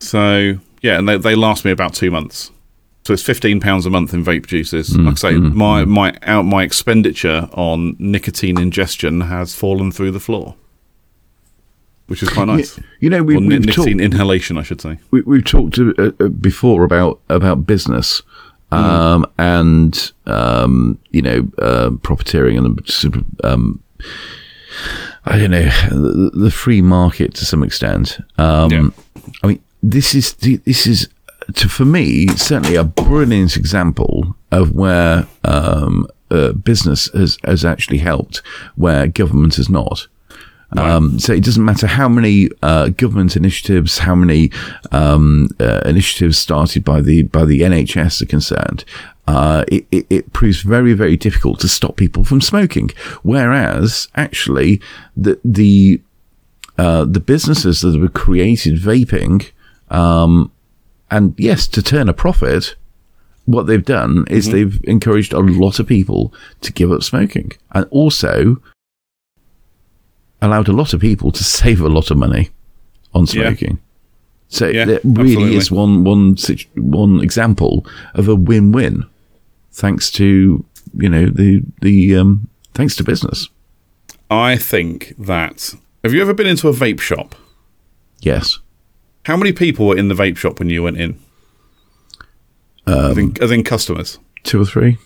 So 0.00 0.58
yeah, 0.82 0.98
and 0.98 1.08
they 1.08 1.16
they 1.16 1.34
last 1.34 1.64
me 1.64 1.70
about 1.70 1.94
two 1.94 2.10
months. 2.10 2.50
So 3.04 3.12
it's 3.12 3.22
fifteen 3.22 3.58
pounds 3.60 3.86
a 3.86 3.90
month 3.90 4.14
in 4.14 4.24
vape 4.24 4.46
juices. 4.46 4.96
like 4.96 5.14
I 5.24 5.30
say, 5.30 5.34
my 5.36 5.84
my 5.84 6.14
out 6.22 6.44
my 6.44 6.62
expenditure 6.62 7.48
on 7.52 7.96
nicotine 7.98 8.58
ingestion 8.60 9.22
has 9.22 9.54
fallen 9.54 9.90
through 9.90 10.12
the 10.12 10.20
floor, 10.20 10.54
which 12.06 12.22
is 12.22 12.28
quite 12.28 12.46
nice. 12.46 12.78
You 13.00 13.10
know, 13.10 13.22
we, 13.24 13.34
talked 13.34 13.66
nicotine 13.66 13.98
inhalation, 14.00 14.56
I 14.58 14.62
should 14.62 14.80
say. 14.80 14.98
we, 15.10 15.22
we've 15.22 15.44
talked 15.44 15.78
uh, 15.78 16.12
uh, 16.20 16.28
before 16.28 16.84
about 16.84 17.20
about 17.28 17.66
business 17.66 18.22
um, 18.70 19.26
and 19.36 20.12
um, 20.26 20.98
you 21.10 21.22
know 21.22 21.48
uh, 21.58 21.90
profiteering 22.02 22.56
and 22.56 22.88
sort 22.88 23.16
of 23.16 23.24
um, 23.42 23.82
I 25.24 25.38
don't 25.38 25.50
know 25.50 25.68
the, 25.90 26.30
the 26.34 26.50
free 26.50 26.82
market 26.82 27.34
to 27.34 27.44
some 27.44 27.62
extent. 27.64 28.18
Um, 28.38 28.70
Yeah. 28.70 28.88
I 29.42 29.46
mean, 29.48 29.62
this 29.82 30.14
is 30.14 30.34
this 30.34 30.86
is 30.86 31.08
to 31.54 31.68
for 31.68 31.84
me 31.84 32.28
certainly 32.28 32.76
a 32.76 32.84
brilliant 32.84 33.56
example 33.56 34.36
of 34.50 34.72
where 34.72 35.26
um, 35.44 36.06
uh, 36.30 36.52
business 36.52 37.10
has 37.12 37.38
has 37.44 37.64
actually 37.64 37.98
helped, 37.98 38.38
where 38.76 39.06
government 39.06 39.56
has 39.56 39.68
not. 39.68 40.06
Um, 40.74 41.18
so 41.18 41.34
it 41.34 41.44
doesn't 41.44 41.64
matter 41.64 41.86
how 41.86 42.08
many 42.08 42.48
uh, 42.62 42.88
government 42.88 43.36
initiatives, 43.36 43.98
how 43.98 44.14
many 44.14 44.50
um, 44.90 45.50
uh, 45.60 45.82
initiatives 45.84 46.38
started 46.38 46.82
by 46.84 47.02
the 47.02 47.24
by 47.24 47.44
the 47.44 47.60
NHS 47.60 48.22
are 48.22 48.26
concerned. 48.26 48.84
Uh, 49.28 49.64
it, 49.68 49.86
it, 49.92 50.06
it 50.08 50.32
proves 50.32 50.62
very 50.62 50.94
very 50.94 51.16
difficult 51.16 51.60
to 51.60 51.68
stop 51.68 51.96
people 51.96 52.24
from 52.24 52.40
smoking. 52.40 52.90
Whereas 53.22 54.08
actually 54.14 54.80
the 55.14 55.38
the 55.44 56.00
uh, 56.78 57.04
the 57.04 57.20
businesses 57.20 57.82
that 57.82 58.00
have 58.00 58.14
created 58.14 58.76
vaping, 58.76 59.50
um, 59.92 60.50
and 61.10 61.34
yes, 61.38 61.66
to 61.68 61.82
turn 61.82 62.08
a 62.08 62.12
profit, 62.14 62.74
what 63.44 63.66
they've 63.66 63.84
done 63.84 64.24
is 64.30 64.50
they've 64.50 64.80
encouraged 64.84 65.32
a 65.32 65.38
lot 65.40 65.78
of 65.78 65.86
people 65.86 66.32
to 66.62 66.72
give 66.72 66.90
up 66.90 67.02
smoking, 67.02 67.52
and 67.72 67.86
also 67.90 68.56
allowed 70.40 70.68
a 70.68 70.72
lot 70.72 70.92
of 70.94 71.00
people 71.00 71.30
to 71.32 71.44
save 71.60 71.80
a 71.80 71.88
lot 71.88 72.10
of 72.10 72.16
money 72.16 72.50
on 73.14 73.26
Yeah. 73.26 73.48
smoking. 73.48 73.78
So 74.48 74.66
Yeah, 74.68 74.84
there 74.84 75.00
really 75.04 75.32
absolutely. 75.32 75.56
is 75.56 75.70
one 75.70 76.04
one 76.04 76.36
one 76.76 77.20
example 77.22 77.86
of 78.14 78.28
a 78.28 78.34
win-win, 78.34 79.04
thanks 79.72 80.10
to 80.12 80.64
you 80.94 81.08
know 81.08 81.26
the 81.26 81.62
the 81.80 82.16
um, 82.16 82.48
thanks 82.74 82.94
to 82.96 83.04
business. 83.04 83.48
I 84.30 84.56
think 84.56 85.14
that. 85.18 85.74
Have 86.04 86.12
you 86.14 86.20
ever 86.22 86.34
been 86.34 86.46
into 86.46 86.68
a 86.68 86.72
vape 86.72 87.00
shop? 87.00 87.34
Yes. 88.20 88.58
How 89.24 89.36
many 89.36 89.52
people 89.52 89.86
were 89.86 89.96
in 89.96 90.08
the 90.08 90.14
vape 90.14 90.36
shop 90.36 90.58
when 90.58 90.68
you 90.70 90.82
went 90.82 90.98
in? 90.98 91.18
I 92.86 93.14
think, 93.14 93.40
um, 93.40 93.44
as 93.44 93.50
in 93.50 93.62
customers. 93.62 94.18
Two 94.42 94.60
or 94.62 94.64
three. 94.64 94.98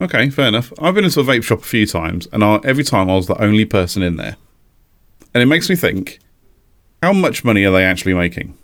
Okay, 0.00 0.30
fair 0.30 0.48
enough. 0.48 0.72
I've 0.80 0.94
been 0.94 1.04
into 1.04 1.20
a 1.20 1.24
vape 1.24 1.42
shop 1.42 1.60
a 1.60 1.64
few 1.64 1.86
times, 1.86 2.28
and 2.32 2.44
I, 2.44 2.60
every 2.64 2.84
time 2.84 3.10
I 3.10 3.14
was 3.14 3.26
the 3.26 3.40
only 3.42 3.64
person 3.64 4.02
in 4.02 4.16
there. 4.16 4.36
And 5.32 5.42
it 5.42 5.46
makes 5.46 5.68
me 5.68 5.74
think: 5.76 6.20
how 7.02 7.12
much 7.12 7.44
money 7.44 7.64
are 7.64 7.72
they 7.72 7.84
actually 7.84 8.14
making? 8.14 8.56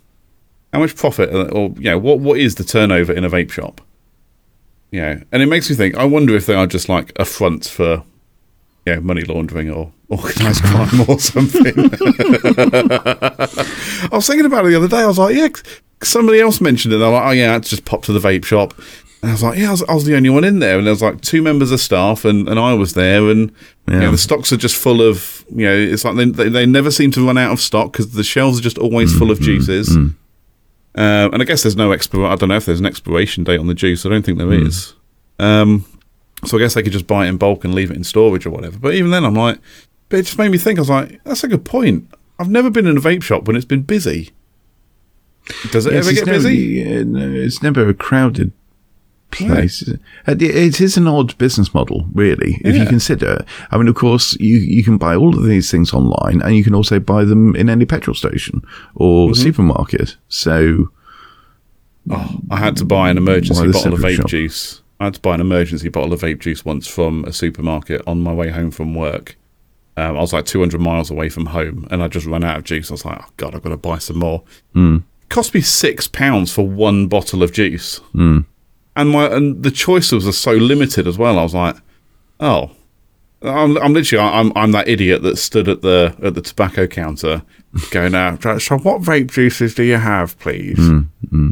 How 0.71 0.79
much 0.79 0.95
profit, 0.95 1.33
are 1.33 1.43
they- 1.45 1.51
or 1.51 1.73
you 1.77 1.89
know, 1.89 1.97
what 1.97 2.19
what 2.19 2.39
is 2.39 2.55
the 2.55 2.63
turnover 2.63 3.11
in 3.11 3.25
a 3.25 3.29
vape 3.29 3.51
shop? 3.51 3.81
Know, 4.93 5.21
and 5.31 5.41
it 5.41 5.47
makes 5.47 5.69
me 5.69 5.75
think. 5.75 5.95
I 5.95 6.05
wonder 6.05 6.35
if 6.35 6.45
they 6.45 6.53
are 6.55 6.67
just 6.67 6.87
like 6.89 7.11
a 7.17 7.25
front 7.25 7.65
for, 7.65 8.03
know, 8.85 9.01
money 9.01 9.23
laundering 9.23 9.69
or 9.69 9.91
organised 10.09 10.63
crime 10.63 11.01
or 11.07 11.19
something. 11.19 11.73
I 12.57 14.09
was 14.11 14.27
thinking 14.27 14.45
about 14.45 14.65
it 14.65 14.69
the 14.69 14.77
other 14.77 14.87
day. 14.87 14.97
I 14.97 15.07
was 15.07 15.19
like, 15.19 15.35
yeah, 15.35 15.49
somebody 16.03 16.39
else 16.39 16.59
mentioned 16.61 16.93
it. 16.93 16.97
They're 16.97 17.09
like, 17.09 17.27
oh 17.27 17.31
yeah, 17.31 17.55
it's 17.57 17.69
just 17.69 17.85
popped 17.85 18.05
to 18.05 18.13
the 18.13 18.19
vape 18.19 18.45
shop. 18.45 18.73
And 19.21 19.29
I 19.29 19.33
was 19.33 19.43
like, 19.43 19.59
yeah, 19.59 19.67
I 19.67 19.71
was, 19.71 19.83
I 19.83 19.93
was 19.93 20.05
the 20.05 20.15
only 20.15 20.31
one 20.31 20.43
in 20.43 20.57
there, 20.59 20.79
and 20.79 20.87
there 20.87 20.91
was 20.91 21.03
like 21.03 21.21
two 21.21 21.43
members 21.43 21.71
of 21.71 21.79
staff, 21.79 22.25
and, 22.25 22.49
and 22.49 22.59
I 22.59 22.73
was 22.73 22.95
there, 22.95 23.29
and 23.29 23.51
you 23.87 23.93
know, 23.99 24.11
the 24.11 24.17
stocks 24.17 24.51
are 24.51 24.57
just 24.57 24.75
full 24.75 24.99
of, 24.99 25.45
you 25.53 25.65
know, 25.65 25.75
it's 25.75 26.03
like 26.03 26.15
they, 26.15 26.25
they, 26.25 26.49
they 26.49 26.65
never 26.65 26.89
seem 26.89 27.11
to 27.11 27.25
run 27.25 27.37
out 27.37 27.51
of 27.51 27.61
stock 27.61 27.91
because 27.91 28.11
the 28.13 28.23
shelves 28.23 28.57
are 28.57 28.63
just 28.63 28.79
always 28.79 29.15
full 29.15 29.29
of 29.29 29.39
juices. 29.39 29.95
Um, 30.95 31.33
and 31.33 31.41
I 31.41 31.45
guess 31.45 31.61
there's 31.63 31.75
no 31.75 31.91
expir. 31.91 32.27
I 32.27 32.35
don't 32.35 32.49
know 32.49 32.55
if 32.55 32.65
there's 32.65 32.79
an 32.79 32.85
expiration 32.87 33.43
date 33.43 33.59
on 33.59 33.67
the 33.67 33.73
juice. 33.75 34.05
I 34.05 34.09
don't 34.09 34.25
think 34.25 34.39
there 34.39 34.51
is. 34.51 34.93
Um, 35.39 35.85
so 36.45 36.57
I 36.57 36.59
guess 36.59 36.73
they 36.73 36.83
could 36.83 36.91
just 36.93 37.07
buy 37.07 37.25
it 37.25 37.29
in 37.29 37.37
bulk 37.37 37.63
and 37.63 37.73
leave 37.75 37.91
it 37.91 37.97
in 37.97 38.03
storage 38.03 38.45
or 38.45 38.49
whatever. 38.51 38.77
But 38.79 38.93
even 38.95 39.11
then, 39.11 39.23
I'm 39.25 39.35
like, 39.35 39.59
but 40.09 40.19
it 40.19 40.23
just 40.23 40.37
made 40.37 40.51
me 40.51 40.57
think. 40.57 40.79
I 40.79 40.81
was 40.81 40.89
like, 40.89 41.23
that's 41.23 41.43
a 41.43 41.47
good 41.47 41.65
point. 41.65 42.07
I've 42.39 42.49
never 42.49 42.69
been 42.69 42.87
in 42.87 42.97
a 42.97 43.01
vape 43.01 43.23
shop 43.23 43.45
when 43.45 43.55
it's 43.55 43.65
been 43.65 43.83
busy. 43.83 44.31
Does 45.71 45.85
it 45.85 45.93
Yes, 45.93 46.05
ever 46.05 46.13
get 46.13 46.25
never, 46.25 46.37
busy? 46.39 46.55
yeah, 46.57 47.03
no, 47.03 47.31
it's 47.31 47.61
never 47.63 47.87
a 47.89 47.93
crowded 47.93 48.51
place. 49.31 49.81
is 49.83 49.89
it? 50.27 50.41
It 50.41 50.81
is 50.81 50.97
an 50.97 51.07
odd 51.07 51.37
business 51.37 51.73
model, 51.73 52.07
really, 52.13 52.59
if 52.65 52.75
you 52.75 52.83
Yeah. 52.83 52.89
consider. 52.89 53.45
I 53.71 53.77
mean, 53.77 53.87
of 53.87 53.95
course, 53.95 54.35
you 54.39 54.57
you 54.57 54.83
can 54.83 54.97
buy 54.97 55.15
all 55.15 55.35
of 55.37 55.43
these 55.43 55.69
things 55.71 55.93
online, 55.93 56.41
and 56.41 56.55
you 56.55 56.63
can 56.63 56.75
also 56.75 56.99
buy 56.99 57.23
them 57.23 57.55
in 57.55 57.69
any 57.69 57.85
petrol 57.85 58.13
station 58.15 58.61
or 58.95 59.29
Mm-hmm. 59.29 59.41
supermarket. 59.41 60.17
So 60.27 60.89
Oh, 62.09 62.39
I 62.49 62.57
had 62.57 62.75
to 62.77 62.85
buy 62.85 63.09
an 63.11 63.17
emergency 63.17 63.71
bottle 63.71 63.93
of 63.93 63.99
vape 63.99 64.17
shop? 64.17 64.27
juice. 64.27 64.80
I 65.01 65.05
had 65.05 65.15
to 65.15 65.19
buy 65.19 65.35
an 65.35 65.41
emergency 65.41 65.89
bottle 65.89 66.13
of 66.13 66.21
vape 66.21 66.39
juice 66.39 66.63
once 66.63 66.87
from 66.87 67.25
a 67.25 67.33
supermarket 67.33 68.01
on 68.05 68.21
my 68.21 68.33
way 68.33 68.49
home 68.49 68.69
from 68.69 68.93
work. 68.93 69.35
Um, 69.97 70.15
I 70.15 70.21
was 70.21 70.31
like 70.31 70.45
200 70.45 70.79
miles 70.79 71.09
away 71.09 71.27
from 71.27 71.47
home, 71.47 71.87
and 71.89 72.03
I 72.03 72.07
just 72.07 72.25
ran 72.27 72.43
out 72.43 72.57
of 72.57 72.63
juice. 72.63 72.91
I 72.91 72.93
was 72.93 73.05
like, 73.05 73.19
"Oh 73.19 73.29
God, 73.37 73.55
I've 73.55 73.63
got 73.63 73.69
to 73.69 73.77
buy 73.77 73.97
some 73.97 74.19
more." 74.19 74.43
Mm. 74.75 75.03
cost 75.29 75.53
me 75.53 75.61
six 75.61 76.07
pounds 76.07 76.53
for 76.53 76.67
one 76.67 77.07
bottle 77.07 77.41
of 77.41 77.51
juice, 77.51 77.99
and 78.95 79.09
my 79.09 79.25
and 79.27 79.63
the 79.63 79.71
choices 79.71 80.27
are 80.27 80.31
so 80.31 80.53
limited 80.53 81.07
as 81.07 81.17
well. 81.17 81.39
I 81.39 81.43
was 81.43 81.55
like, 81.55 81.75
"Oh, 82.39 82.71
I'm, 83.41 83.77
I'm 83.79 83.93
literally 83.93 84.23
I'm 84.23 84.51
I'm 84.55 84.71
that 84.73 84.87
idiot 84.87 85.23
that 85.23 85.37
stood 85.37 85.67
at 85.67 85.81
the 85.81 86.15
at 86.21 86.35
the 86.35 86.41
tobacco 86.41 86.85
counter, 86.87 87.41
going 87.91 88.15
out. 88.15 88.41
So 88.61 88.77
what 88.79 89.01
vape 89.01 89.31
juices 89.31 89.75
do 89.75 89.83
you 89.83 89.97
have, 89.97 90.37
please? 90.39 90.77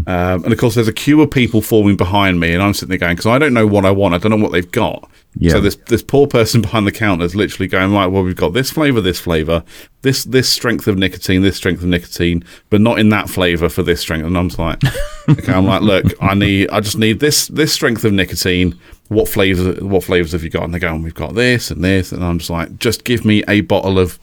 Um, 0.07 0.43
and 0.43 0.51
of 0.51 0.57
course, 0.57 0.75
there's 0.75 0.87
a 0.87 0.93
queue 0.93 1.21
of 1.21 1.31
people 1.31 1.61
forming 1.61 1.95
behind 1.95 2.39
me, 2.39 2.53
and 2.53 2.61
I'm 2.61 2.73
sitting 2.73 2.89
there 2.89 2.97
going 2.97 3.15
because 3.15 3.27
I 3.27 3.39
don't 3.39 3.53
know 3.53 3.67
what 3.67 3.85
I 3.85 3.91
want. 3.91 4.13
I 4.13 4.17
don't 4.17 4.31
know 4.31 4.43
what 4.43 4.51
they've 4.51 4.69
got. 4.69 5.09
Yeah. 5.35 5.51
So 5.51 5.61
this 5.61 5.75
this 5.87 6.03
poor 6.03 6.27
person 6.27 6.61
behind 6.63 6.87
the 6.87 6.91
counter 6.91 7.23
is 7.23 7.35
literally 7.35 7.67
going 7.67 7.93
right. 7.93 8.07
Well, 8.07 8.23
we've 8.23 8.35
got 8.35 8.53
this 8.53 8.71
flavor, 8.71 8.99
this 8.99 9.19
flavor, 9.19 9.63
this 10.01 10.23
this 10.25 10.49
strength 10.49 10.87
of 10.87 10.97
nicotine, 10.97 11.43
this 11.43 11.55
strength 11.55 11.81
of 11.81 11.87
nicotine, 11.87 12.43
but 12.69 12.81
not 12.81 12.99
in 12.99 13.09
that 13.09 13.29
flavor 13.29 13.69
for 13.69 13.83
this 13.83 14.01
strength. 14.01 14.25
And 14.25 14.37
I'm 14.37 14.49
just 14.49 14.59
like, 14.59 14.81
okay, 15.29 15.53
I'm 15.53 15.65
like, 15.65 15.81
look, 15.81 16.05
I 16.21 16.33
need, 16.33 16.69
I 16.71 16.81
just 16.81 16.97
need 16.97 17.19
this 17.19 17.47
this 17.47 17.71
strength 17.71 18.03
of 18.03 18.11
nicotine. 18.11 18.77
What 19.07 19.27
flavors? 19.27 19.81
What 19.81 20.03
flavors 20.03 20.33
have 20.33 20.43
you 20.43 20.49
got? 20.49 20.63
And 20.63 20.73
they're 20.73 20.79
going, 20.79 21.03
we've 21.03 21.13
got 21.13 21.35
this 21.35 21.71
and 21.71 21.83
this, 21.83 22.11
and 22.11 22.23
I'm 22.23 22.39
just 22.39 22.49
like, 22.49 22.77
just 22.79 23.03
give 23.03 23.23
me 23.23 23.43
a 23.47 23.61
bottle 23.61 23.97
of. 23.97 24.19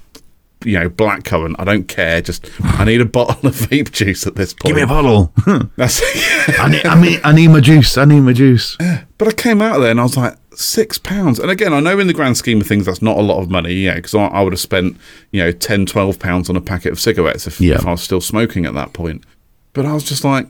You 0.66 0.80
know, 0.80 0.90
blackcurrant. 0.90 1.54
I 1.58 1.64
don't 1.64 1.86
care. 1.88 2.20
Just, 2.20 2.50
I 2.62 2.84
need 2.84 3.00
a 3.00 3.04
bottle 3.04 3.48
of 3.48 3.54
vape 3.54 3.92
juice 3.92 4.26
at 4.26 4.34
this 4.34 4.52
point. 4.52 4.66
give 4.66 4.76
me 4.76 4.82
a 4.82 4.86
bottle. 4.86 5.32
Hmm. 5.38 5.68
That's 5.76 6.00
I 6.58 6.68
need, 6.68 6.84
I 6.86 7.00
need 7.00 7.20
I 7.24 7.32
need 7.32 7.48
my 7.48 7.60
juice. 7.60 7.96
I 7.96 8.04
need 8.04 8.20
my 8.20 8.32
juice. 8.32 8.76
But 9.18 9.28
I 9.28 9.32
came 9.32 9.62
out 9.62 9.76
of 9.76 9.82
there 9.82 9.90
and 9.92 10.00
I 10.00 10.02
was 10.02 10.16
like, 10.16 10.36
six 10.54 10.98
pounds. 10.98 11.38
And 11.38 11.50
again, 11.50 11.72
I 11.72 11.80
know 11.80 11.98
in 11.98 12.06
the 12.06 12.12
grand 12.14 12.36
scheme 12.36 12.60
of 12.60 12.66
things, 12.66 12.86
that's 12.86 13.00
not 13.02 13.16
a 13.16 13.22
lot 13.22 13.40
of 13.42 13.50
money, 13.50 13.72
yeah, 13.74 13.94
because 13.96 14.14
I, 14.14 14.26
I 14.26 14.42
would 14.42 14.52
have 14.52 14.60
spent, 14.60 14.96
you 15.30 15.42
know, 15.42 15.52
10, 15.52 15.86
12 15.86 16.18
pounds 16.18 16.50
on 16.50 16.56
a 16.56 16.60
packet 16.60 16.92
of 16.92 17.00
cigarettes 17.00 17.46
if, 17.46 17.60
Yeah. 17.60 17.76
if 17.76 17.86
I 17.86 17.92
was 17.92 18.02
still 18.02 18.20
smoking 18.20 18.66
at 18.66 18.74
that 18.74 18.92
point. 18.92 19.24
But 19.72 19.84
I 19.86 19.92
was 19.94 20.04
just 20.04 20.24
like, 20.24 20.48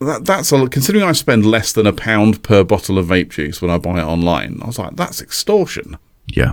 that, 0.00 0.24
that's 0.24 0.52
a. 0.52 0.66
Considering 0.68 1.04
I 1.04 1.12
spend 1.12 1.44
less 1.44 1.72
than 1.72 1.86
a 1.86 1.92
pound 1.92 2.42
per 2.42 2.62
bottle 2.64 2.98
of 2.98 3.06
vape 3.06 3.30
juice 3.30 3.60
when 3.60 3.70
I 3.70 3.78
buy 3.78 3.98
it 4.00 4.04
online, 4.04 4.60
I 4.62 4.66
was 4.66 4.78
like, 4.78 4.96
that's 4.96 5.20
extortion. 5.20 5.98
Yeah. 6.26 6.52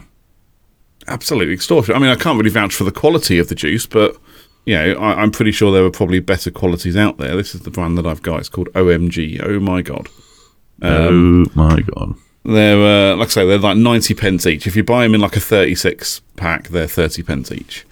Absolutely 1.07 1.53
extortion. 1.53 1.95
I 1.95 1.99
mean, 1.99 2.09
I 2.09 2.15
can't 2.15 2.37
really 2.37 2.49
vouch 2.49 2.75
for 2.75 2.83
the 2.83 2.91
quality 2.91 3.39
of 3.39 3.47
the 3.49 3.55
juice, 3.55 3.85
but, 3.85 4.17
you 4.65 4.75
know, 4.75 4.93
I, 4.99 5.21
I'm 5.21 5.31
pretty 5.31 5.51
sure 5.51 5.71
there 5.71 5.85
are 5.85 5.91
probably 5.91 6.19
better 6.19 6.51
qualities 6.51 6.97
out 6.97 7.17
there. 7.17 7.35
This 7.35 7.55
is 7.55 7.61
the 7.61 7.71
brand 7.71 7.97
that 7.97 8.05
I've 8.05 8.21
got. 8.21 8.39
It's 8.39 8.49
called 8.49 8.67
OMG. 8.73 9.41
Oh 9.43 9.59
my 9.59 9.81
God. 9.81 10.09
oh 10.81 11.45
my 11.55 11.79
god. 11.81 12.15
They're 12.43 13.11
uh, 13.13 13.15
like 13.17 13.27
I 13.27 13.31
say, 13.31 13.45
they're 13.47 13.57
like 13.57 13.75
ninety 13.77 14.13
pence 14.13 14.45
each. 14.45 14.67
If 14.67 14.75
you 14.77 14.83
buy 14.83 15.03
them 15.03 15.15
in 15.15 15.19
like 15.21 15.35
a 15.35 15.39
thirty-six 15.41 16.21
pack, 16.37 16.69
they're 16.69 16.87
thirty 16.87 17.21
pence 17.21 17.51
each. 17.51 17.85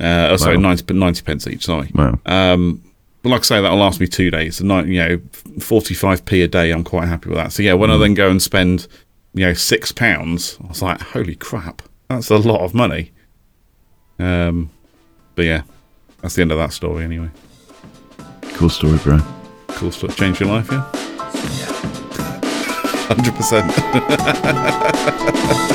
Uh, 0.00 0.28
oh, 0.30 0.36
sorry, 0.36 0.56
Wow. 0.56 0.62
90, 0.70 0.94
90 0.94 1.22
pence 1.22 1.46
each. 1.46 1.66
Sorry. 1.66 1.90
Wow. 1.94 2.18
Um, 2.24 2.82
but 3.22 3.28
like 3.28 3.40
I 3.40 3.44
say, 3.44 3.60
that'll 3.60 3.76
last 3.76 4.00
me 4.00 4.06
two 4.06 4.30
days. 4.30 4.56
So, 4.56 4.64
you 4.84 4.98
know, 5.00 5.20
forty-five 5.60 6.24
p 6.24 6.40
a 6.40 6.48
day. 6.48 6.70
I'm 6.70 6.84
quite 6.84 7.08
happy 7.08 7.28
with 7.28 7.36
that. 7.36 7.52
So 7.52 7.62
yeah, 7.62 7.74
when 7.74 7.90
I 7.90 7.98
then 7.98 8.14
go 8.14 8.30
and 8.30 8.40
spend, 8.40 8.88
you 9.34 9.44
know, 9.44 9.52
six 9.52 9.92
pounds, 9.92 10.56
I 10.64 10.68
was 10.68 10.80
like, 10.80 11.00
holy 11.02 11.34
crap, 11.34 11.82
that's 12.10 12.28
a 12.30 12.36
lot 12.36 12.60
of 12.60 12.74
money. 12.74 13.12
Um, 14.18 14.68
but 15.34 15.44
yeah, 15.46 15.62
that's 16.20 16.34
the 16.34 16.42
end 16.42 16.52
of 16.52 16.58
that 16.58 16.72
story. 16.74 17.04
Anyway, 17.04 17.30
Cool 18.54 18.68
story, 18.68 18.98
bro. 18.98 19.18
cool 19.68 19.90
stuff. 19.92 20.14
Change 20.16 20.40
your 20.40 20.50
life, 20.50 20.68
yeah. 20.70 20.82
Hundred 23.08 23.34
percent. 23.34 23.72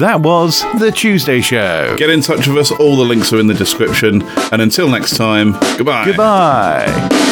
That 0.00 0.20
was 0.20 0.60
The 0.78 0.92
Tuesday 0.92 1.40
Show. 1.40 1.96
Get 1.96 2.10
in 2.10 2.20
touch 2.20 2.46
with 2.46 2.58
us. 2.58 2.70
All 2.70 2.94
the 2.96 3.04
links 3.04 3.32
are 3.32 3.40
in 3.40 3.46
the 3.46 3.54
description. 3.54 4.22
And 4.52 4.60
until 4.60 4.88
next 4.88 5.16
time, 5.16 5.52
goodbye. 5.76 6.04
Goodbye. 6.04 7.24